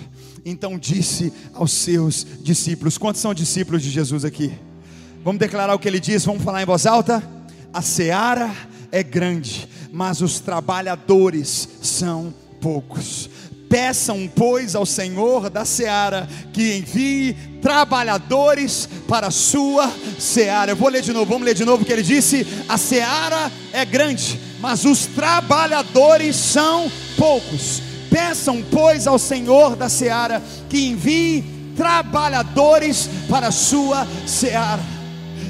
Então 0.43 0.79
disse 0.79 1.31
aos 1.53 1.73
seus 1.73 2.27
discípulos: 2.43 2.97
Quantos 2.97 3.21
são 3.21 3.35
discípulos 3.35 3.83
de 3.83 3.91
Jesus 3.91 4.25
aqui? 4.25 4.55
Vamos 5.23 5.39
declarar 5.39 5.75
o 5.75 5.79
que 5.79 5.87
ele 5.87 6.01
diz, 6.01 6.25
vamos 6.25 6.43
falar 6.43 6.63
em 6.63 6.67
voz 6.67 6.87
alta? 6.87 7.23
A 7.75 7.83
seara 7.83 8.51
é 8.91 9.03
grande, 9.03 9.69
mas 9.93 10.23
os 10.23 10.41
trabalhadores 10.41 11.69
são 11.83 12.33
poucos. 12.59 13.30
Peçam, 13.71 14.29
pois, 14.35 14.75
ao 14.75 14.85
Senhor 14.85 15.49
da 15.49 15.65
seara 15.65 16.29
que 16.53 16.79
envie 16.79 17.35
trabalhadores 17.63 18.89
para 19.07 19.29
a 19.29 19.31
sua 19.31 19.89
seara. 20.19 20.73
Eu 20.73 20.77
vou 20.77 20.89
ler 20.89 21.03
de 21.03 21.13
novo, 21.13 21.27
vamos 21.27 21.45
ler 21.47 21.55
de 21.55 21.65
novo 21.65 21.85
o 21.85 21.87
que 21.87 21.93
ele 21.93 22.03
disse: 22.03 22.45
a 22.69 22.77
seara 22.77 23.49
é 23.73 23.85
grande, 23.85 24.41
mas 24.59 24.85
os 24.85 25.07
trabalhadores 25.07 26.35
são 26.35 26.91
poucos. 27.17 27.81
Peçam, 28.11 28.61
pois, 28.73 29.07
ao 29.07 29.21
Senhor 29.21 29.77
da 29.77 29.89
seara 29.89 30.43
que 30.69 30.89
envie 30.89 31.45
trabalhadores 31.77 33.09
para 33.29 33.47
a 33.47 33.53
sua 33.53 34.05
seara. 34.27 35.00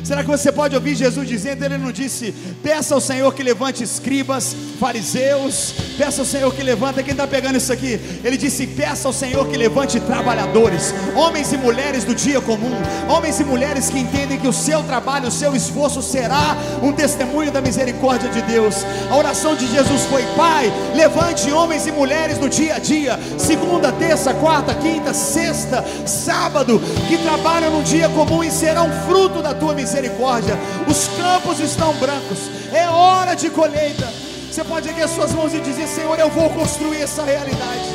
Será 0.03 0.23
que 0.23 0.31
você 0.31 0.51
pode 0.51 0.75
ouvir 0.75 0.95
Jesus 0.95 1.29
dizendo? 1.29 1.65
Ele 1.65 1.79
não 1.79 1.93
disse: 1.93 2.33
peça 2.63 2.95
ao 2.95 3.01
Senhor 3.01 3.33
que 3.35 3.43
levante 3.43 3.85
escribas, 3.85 4.57
fariseus, 4.79 5.75
peça 5.99 6.23
ao 6.23 6.27
Senhor 6.27 6.53
que 6.55 6.63
levante. 6.63 7.03
Quem 7.03 7.13
está 7.13 7.27
pegando 7.27 7.57
isso 7.57 7.73
aqui? 7.73 8.01
Ele 8.25 8.37
disse: 8.37 8.67
peça 8.67 9.09
ao 9.09 9.13
Senhor 9.13 9.47
que 9.49 9.57
levante 9.57 10.01
trabalhadores, 10.01 10.95
homens 11.15 11.53
e 11.53 11.59
mulheres 11.59 12.05
do 12.05 12.15
dia 12.15 12.41
comum, 12.41 12.73
homens 13.09 13.39
e 13.41 13.45
mulheres 13.45 13.91
que 13.91 13.99
entendem 13.99 14.39
que 14.39 14.49
o 14.49 14.53
seu 14.53 14.83
trabalho, 14.85 15.29
o 15.29 15.31
seu 15.31 15.55
esforço 15.55 16.03
será 16.03 16.57
um 16.83 16.93
testemunho 16.93 17.53
da 17.53 17.61
misericórdia 17.61 18.31
de 18.31 18.43
Deus. 18.43 18.77
A 19.11 19.17
oração 19.17 19.55
de 19.55 19.67
Jesus 19.67 20.03
foi: 20.03 20.25
Pai, 20.37 20.73
levante 20.95 21.51
homens 21.51 21.87
e 21.87 21.93
mulheres 21.93 22.39
do 22.39 22.49
dia 22.49 22.77
a 22.77 22.79
dia, 22.79 23.19
segunda, 23.39 23.93
terça, 23.93 24.33
quarta, 24.35 24.75
quinta, 24.75 25.13
sexta, 25.13 25.85
sábado, 26.07 26.81
que 27.07 27.19
trabalham 27.19 27.71
no 27.71 27.83
dia 27.83 28.09
comum 28.09 28.43
e 28.43 28.51
serão 28.51 28.89
fruto 29.07 29.43
da 29.43 29.55
tua 29.55 29.75
misericórdia 29.75 29.90
misericórdia. 29.91 30.57
Os 30.87 31.09
campos 31.09 31.59
estão 31.59 31.93
brancos, 31.95 32.39
é 32.73 32.89
hora 32.89 33.35
de 33.35 33.51
colheita. 33.51 34.09
Você 34.51 34.63
pode 34.65 34.89
erguer 34.89 35.09
suas 35.09 35.33
mãos 35.33 35.53
e 35.53 35.61
dizer: 35.61 35.87
Senhor, 35.89 36.19
eu 36.19 36.31
vou 36.31 36.49
construir 36.51 37.03
essa 37.03 37.25
realidade. 37.25 37.89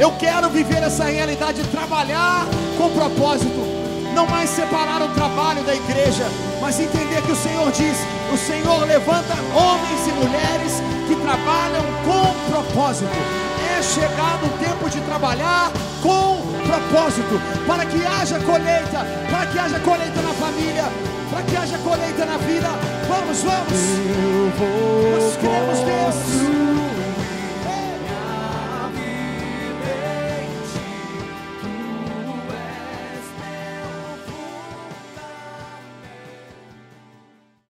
Eu 0.00 0.12
quero 0.12 0.48
viver 0.48 0.82
essa 0.82 1.04
realidade, 1.04 1.62
trabalhar 1.64 2.46
com 2.78 2.90
propósito. 2.90 3.76
Não 4.14 4.26
mais 4.26 4.48
separar 4.48 5.02
o 5.02 5.08
trabalho 5.10 5.62
da 5.64 5.74
igreja, 5.74 6.24
mas 6.60 6.80
entender 6.80 7.20
que 7.22 7.32
o 7.32 7.36
Senhor 7.36 7.70
diz: 7.70 7.98
o 8.32 8.38
Senhor 8.38 8.86
levanta 8.86 9.34
homens 9.54 10.06
e 10.08 10.12
mulheres 10.12 10.72
que 11.06 11.16
trabalham 11.16 11.84
com 12.06 12.50
propósito. 12.50 13.10
É 13.78 13.82
chegado 13.82 14.46
o 14.46 14.64
tempo 14.64 14.88
de 14.88 15.00
trabalhar 15.02 15.70
com 16.02 16.56
propósito, 16.66 17.40
para 17.66 17.84
que 17.86 18.04
haja 18.04 18.38
colheita, 18.40 19.06
para 19.30 19.46
que 19.46 19.58
haja 19.58 19.78
colheita 19.80 20.22
na 20.22 20.32
família, 20.34 20.84
para 21.36 21.46
que 21.46 21.56
haja 21.56 21.78
colheita 21.78 22.24
na 22.24 22.38
vida. 22.38 22.70
Vamos, 23.08 23.42
vamos. 23.42 23.72
Nós 25.12 25.36
queremos 25.36 25.80
Deus. 25.80 26.85